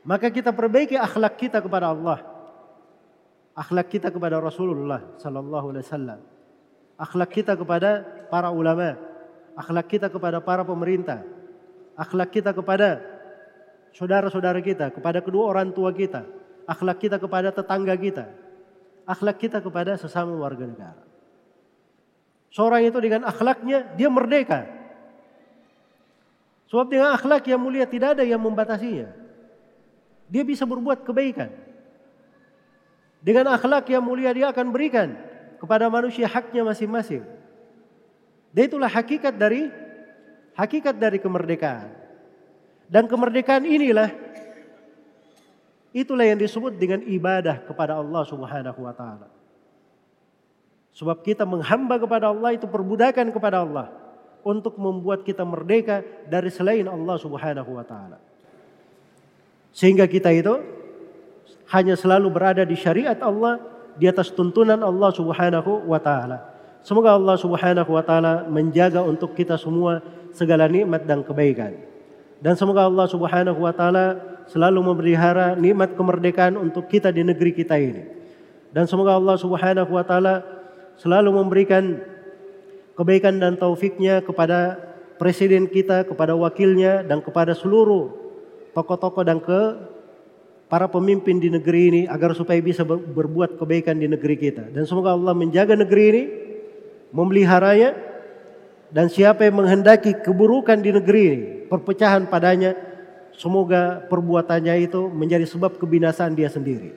Maka 0.03 0.29
kita 0.29 0.51
perbaiki 0.53 0.99
akhlak 0.99 1.39
kita 1.39 1.63
kepada 1.63 1.95
Allah. 1.95 2.21
Akhlak 3.55 3.89
kita 3.89 4.11
kepada 4.11 4.43
Rasulullah 4.43 5.01
sallallahu 5.17 5.73
alaihi 5.73 5.85
wasallam. 5.87 6.21
Akhlak 6.99 7.31
kita 7.31 7.53
kepada 7.55 8.05
para 8.29 8.51
ulama. 8.53 8.99
Akhlak 9.55 9.87
kita 9.89 10.11
kepada 10.11 10.43
para 10.43 10.67
pemerintah. 10.67 11.23
Akhlak 11.95 12.33
kita 12.35 12.51
kepada 12.51 13.12
saudara-saudara 13.93 14.61
kita, 14.65 14.93
kepada 14.93 15.21
kedua 15.21 15.53
orang 15.53 15.73
tua 15.73 15.93
kita, 15.93 16.25
akhlak 16.67 16.99
kita 17.01 17.17
kepada 17.21 17.53
tetangga 17.53 17.95
kita, 17.97 18.25
akhlak 19.05 19.37
kita 19.39 19.59
kepada 19.61 19.97
sesama 20.01 20.33
warga 20.37 20.65
negara. 20.65 21.03
Seorang 22.53 22.85
itu 22.85 22.99
dengan 23.01 23.25
akhlaknya 23.25 23.97
dia 23.97 24.13
merdeka. 24.13 24.69
Sebab 26.69 26.89
dengan 26.89 27.17
akhlak 27.17 27.49
yang 27.49 27.61
mulia 27.61 27.89
tidak 27.89 28.17
ada 28.17 28.25
yang 28.25 28.41
membatasinya. 28.41 29.09
Dia 30.29 30.45
bisa 30.45 30.65
berbuat 30.69 31.05
kebaikan. 31.05 31.53
Dengan 33.25 33.57
akhlak 33.57 33.89
yang 33.89 34.05
mulia 34.05 34.33
dia 34.37 34.53
akan 34.53 34.73
berikan 34.73 35.17
kepada 35.61 35.89
manusia 35.89 36.29
haknya 36.29 36.65
masing-masing. 36.65 37.25
Dan 38.53 38.63
itulah 38.69 38.89
hakikat 38.89 39.33
dari 39.33 39.73
hakikat 40.57 40.97
dari 40.97 41.17
kemerdekaan. 41.21 42.02
Dan 42.89 43.11
kemerdekaan 43.11 43.67
inilah 43.67 44.11
itulah 45.93 46.25
yang 46.25 46.41
disebut 46.41 46.77
dengan 46.81 47.05
ibadah 47.05 47.61
kepada 47.69 48.01
Allah 48.01 48.23
Subhanahu 48.25 48.81
wa 48.81 48.95
taala. 48.97 49.29
Sebab 50.93 51.25
kita 51.25 51.49
menghamba 51.49 51.97
kepada 51.97 52.29
Allah 52.33 52.53
itu 52.57 52.69
perbudakan 52.69 53.33
kepada 53.33 53.65
Allah 53.65 53.89
untuk 54.45 54.77
membuat 54.77 55.25
kita 55.25 55.45
merdeka 55.47 56.05
dari 56.29 56.53
selain 56.53 56.85
Allah 56.85 57.17
Subhanahu 57.17 57.71
wa 57.77 57.85
taala. 57.85 58.19
Sehingga 59.73 60.05
kita 60.05 60.29
itu 60.33 60.61
hanya 61.73 61.97
selalu 61.97 62.29
berada 62.29 62.61
di 62.65 62.77
syariat 62.77 63.17
Allah 63.25 63.57
di 63.97 64.05
atas 64.05 64.29
tuntunan 64.33 64.81
Allah 64.81 65.11
Subhanahu 65.17 65.89
wa 65.89 66.01
taala. 66.01 66.45
Semoga 66.85 67.17
Allah 67.17 67.37
Subhanahu 67.41 67.91
wa 67.95 68.05
taala 68.05 68.45
menjaga 68.49 69.01
untuk 69.01 69.33
kita 69.33 69.57
semua 69.57 70.05
segala 70.35 70.69
nikmat 70.69 71.09
dan 71.09 71.25
kebaikan. 71.25 71.92
Dan 72.43 72.59
semoga 72.59 72.91
Allah 72.91 73.07
Subhanahu 73.07 73.63
wa 73.63 73.71
taala 73.71 74.19
selalu 74.51 74.83
memelihara 74.83 75.55
nikmat 75.55 75.95
kemerdekaan 75.95 76.59
untuk 76.59 76.91
kita 76.91 77.15
di 77.15 77.23
negeri 77.23 77.55
kita 77.55 77.79
ini. 77.79 78.03
Dan 78.75 78.91
semoga 78.91 79.15
Allah 79.15 79.39
Subhanahu 79.39 79.95
wa 79.95 80.03
taala 80.03 80.43
selalu 80.99 81.31
memberikan 81.39 82.03
kebaikan 82.99 83.39
dan 83.39 83.55
taufiknya 83.55 84.19
kepada 84.27 84.75
presiden 85.23 85.71
kita, 85.71 86.03
kepada 86.03 86.35
wakilnya 86.35 87.07
dan 87.07 87.23
kepada 87.23 87.55
seluruh 87.55 88.11
tokoh-tokoh 88.75 89.23
dan 89.23 89.39
ke 89.39 89.61
para 90.67 90.89
pemimpin 90.89 91.37
di 91.37 91.53
negeri 91.53 91.83
ini 91.95 92.03
agar 92.09 92.35
supaya 92.35 92.59
bisa 92.59 92.83
berbuat 92.83 93.61
kebaikan 93.61 94.03
di 94.03 94.11
negeri 94.11 94.35
kita. 94.35 94.73
Dan 94.73 94.83
semoga 94.83 95.15
Allah 95.15 95.37
menjaga 95.37 95.77
negeri 95.77 96.05
ini, 96.11 96.25
memeliharanya, 97.13 97.93
dan 98.89 99.13
siapa 99.13 99.45
yang 99.45 99.61
menghendaki 99.61 100.17
keburukan 100.25 100.81
di 100.81 100.91
negeri 100.97 101.23
ini, 101.29 101.41
perpecahan 101.73 102.29
padanya, 102.29 102.77
semoga 103.33 104.05
perbuatannya 104.13 104.85
itu 104.85 105.09
menjadi 105.09 105.49
sebab 105.49 105.81
kebinasaan 105.81 106.37
dia 106.37 106.53
sendiri. 106.53 106.93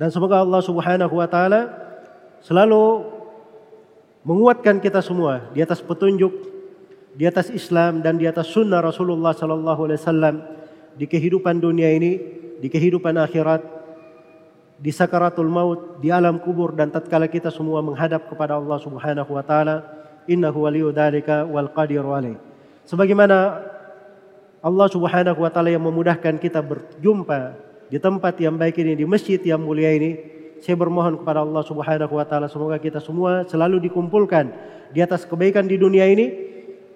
Dan 0.00 0.08
semoga 0.08 0.40
Allah 0.40 0.64
Subhanahu 0.64 1.20
wa 1.20 1.28
taala 1.28 1.68
selalu 2.40 3.04
menguatkan 4.24 4.80
kita 4.80 5.04
semua 5.04 5.52
di 5.52 5.60
atas 5.60 5.84
petunjuk, 5.84 6.32
di 7.12 7.28
atas 7.28 7.52
Islam 7.52 8.00
dan 8.00 8.16
di 8.16 8.24
atas 8.24 8.48
sunnah 8.48 8.80
Rasulullah 8.80 9.36
sallallahu 9.36 9.80
alaihi 9.86 10.00
wasallam 10.00 10.34
di 10.96 11.04
kehidupan 11.04 11.60
dunia 11.60 11.92
ini, 11.92 12.16
di 12.58 12.72
kehidupan 12.72 13.14
akhirat, 13.20 13.60
di 14.80 14.88
sakaratul 14.88 15.52
maut, 15.52 16.00
di 16.00 16.08
alam 16.08 16.40
kubur 16.40 16.72
dan 16.72 16.88
tatkala 16.88 17.28
kita 17.28 17.52
semua 17.52 17.84
menghadap 17.84 18.24
kepada 18.26 18.56
Allah 18.56 18.80
Subhanahu 18.80 19.30
wa 19.30 19.44
taala, 19.44 19.84
innahu 20.24 20.64
waliyu 20.64 20.90
dzalika 20.90 21.44
wal 21.44 21.68
qadiru 21.70 22.16
alaih. 22.16 22.53
Sebagaimana 22.84 23.64
Allah 24.64 24.88
Subhanahu 24.88 25.40
wa 25.40 25.50
taala 25.52 25.72
yang 25.72 25.84
memudahkan 25.84 26.36
kita 26.40 26.60
berjumpa 26.60 27.56
di 27.88 28.00
tempat 28.00 28.36
yang 28.40 28.56
baik 28.56 28.80
ini 28.80 28.96
di 28.96 29.04
masjid 29.04 29.40
yang 29.40 29.60
mulia 29.60 29.92
ini, 29.92 30.16
saya 30.60 30.76
bermohon 30.76 31.20
kepada 31.20 31.44
Allah 31.44 31.60
Subhanahu 31.64 32.16
wa 32.16 32.24
taala 32.24 32.48
semoga 32.48 32.80
kita 32.80 33.00
semua 33.00 33.44
selalu 33.44 33.80
dikumpulkan 33.88 34.52
di 34.92 35.04
atas 35.04 35.28
kebaikan 35.28 35.68
di 35.68 35.76
dunia 35.76 36.08
ini 36.08 36.32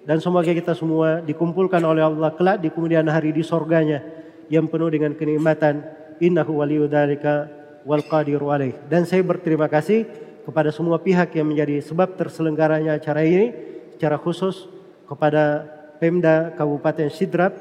dan 0.05 0.17
semoga 0.17 0.49
kita 0.49 0.73
semua 0.73 1.21
dikumpulkan 1.21 1.81
oleh 1.85 2.01
Allah 2.01 2.33
kelak 2.33 2.57
di 2.61 2.73
kemudian 2.73 3.05
hari 3.05 3.29
di 3.29 3.45
sorganya 3.45 4.01
yang 4.49 4.65
penuh 4.65 4.89
dengan 4.89 5.13
kenikmatan. 5.13 5.85
Innahu 6.19 6.59
waliyu 6.59 6.89
dzalika 6.89 7.47
wal 7.87 8.03
qadiru 8.03 8.51
alaih. 8.51 8.75
Dan 8.89 9.07
saya 9.07 9.23
berterima 9.23 9.71
kasih 9.71 10.03
kepada 10.43 10.73
semua 10.73 10.99
pihak 10.99 11.31
yang 11.37 11.47
menjadi 11.47 11.79
sebab 11.85 12.17
terselenggaranya 12.17 12.97
acara 12.97 13.23
ini 13.23 13.53
secara 13.95 14.19
khusus 14.19 14.67
kepada 15.07 15.63
Pemda 15.99 16.55
Kabupaten 16.55 17.11
Sidrap 17.11 17.53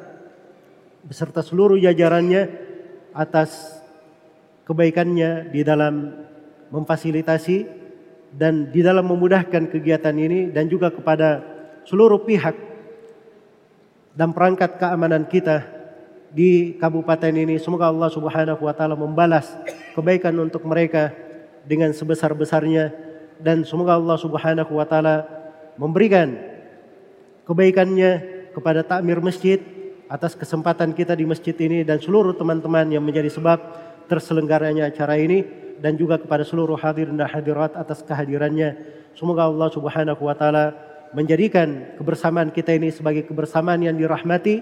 beserta 1.03 1.43
seluruh 1.43 1.75
jajarannya 1.79 2.47
atas 3.11 3.83
kebaikannya 4.63 5.51
di 5.51 5.67
dalam 5.67 6.15
memfasilitasi 6.71 7.67
dan 8.31 8.71
di 8.71 8.85
dalam 8.85 9.09
memudahkan 9.09 9.73
kegiatan 9.73 10.15
ini 10.15 10.53
dan 10.55 10.69
juga 10.71 10.93
kepada 10.93 11.43
seluruh 11.89 12.23
pihak 12.23 12.55
dan 14.13 14.31
perangkat 14.31 14.77
keamanan 14.77 15.25
kita 15.27 15.65
di 16.29 16.77
kabupaten 16.77 17.33
ini. 17.33 17.57
Semoga 17.57 17.89
Allah 17.89 18.13
Subhanahu 18.13 18.63
wa 18.63 18.75
taala 18.77 18.95
membalas 18.95 19.49
kebaikan 19.97 20.37
untuk 20.37 20.63
mereka 20.69 21.11
dengan 21.65 21.91
sebesar-besarnya 21.97 22.93
dan 23.41 23.65
semoga 23.65 23.97
Allah 23.97 24.21
Subhanahu 24.21 24.73
wa 24.77 24.85
taala 24.85 25.25
memberikan 25.81 26.48
kebaikannya 27.49 28.11
kepada 28.53 28.85
takmir 28.85 29.25
masjid 29.25 29.57
atas 30.09 30.37
kesempatan 30.37 30.93
kita 30.93 31.17
di 31.17 31.25
masjid 31.25 31.57
ini 31.57 31.81
dan 31.81 31.97
seluruh 31.97 32.37
teman-teman 32.37 32.85
yang 32.93 33.01
menjadi 33.01 33.33
sebab 33.33 33.59
terselenggaranya 34.09 34.93
acara 34.93 35.17
ini 35.17 35.45
dan 35.81 35.97
juga 35.97 36.21
kepada 36.21 36.45
seluruh 36.45 36.77
hadirin 36.77 37.17
dan 37.17 37.29
hadirat 37.29 37.73
atas 37.77 38.05
kehadirannya. 38.05 38.77
Semoga 39.17 39.49
Allah 39.49 39.69
Subhanahu 39.73 40.23
wa 40.29 40.37
taala 40.37 40.77
menjadikan 41.17 41.97
kebersamaan 41.97 42.53
kita 42.53 42.77
ini 42.77 42.93
sebagai 42.93 43.25
kebersamaan 43.25 43.81
yang 43.81 43.97
dirahmati, 43.97 44.61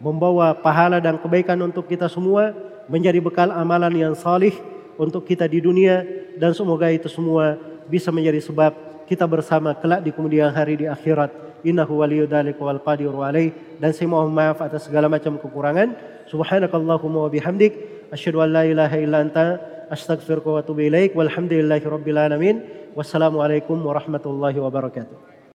membawa 0.00 0.52
pahala 0.56 1.00
dan 1.00 1.16
kebaikan 1.16 1.60
untuk 1.64 1.88
kita 1.88 2.08
semua, 2.08 2.52
menjadi 2.88 3.20
bekal 3.20 3.48
amalan 3.52 3.92
yang 3.96 4.14
salih 4.16 4.52
untuk 5.00 5.24
kita 5.24 5.48
di 5.48 5.60
dunia 5.64 6.04
dan 6.36 6.52
semoga 6.52 6.88
itu 6.92 7.08
semua 7.08 7.56
bisa 7.88 8.12
menjadi 8.12 8.40
sebab 8.44 8.72
kita 9.08 9.24
bersama 9.26 9.72
kelak 9.76 10.04
di 10.04 10.10
kemudian 10.12 10.52
hari 10.52 10.84
di 10.84 10.86
akhirat. 10.88 11.49
Innahu 11.64 12.00
waliyyu 12.00 12.26
dzalika 12.28 12.60
wal 12.60 12.80
qadiru 12.80 13.24
alaih 13.24 13.52
dan 13.80 13.90
saya 13.96 14.08
mohon 14.08 14.32
maaf 14.32 14.60
atas 14.60 14.86
segala 14.86 15.08
macam 15.08 15.40
kekurangan. 15.40 15.96
Subhanakallahumma 16.28 17.26
wa 17.26 17.30
bihamdik. 17.32 17.72
Asyhadu 18.12 18.44
an 18.44 18.50
la 18.54 18.62
ilaha 18.68 18.96
illa 19.00 19.18
anta. 19.24 19.46
Astaghfiruka 19.90 20.48
wa 20.50 20.58
atubu 20.62 20.86
ilaik. 20.86 21.16
Walhamdulillahi 21.18 21.84
rabbil 21.84 22.20
alamin. 22.20 22.56
Wassalamu 22.94 23.42
alaikum 23.42 23.78
warahmatullahi 23.82 24.58
wabarakatuh 24.58 25.39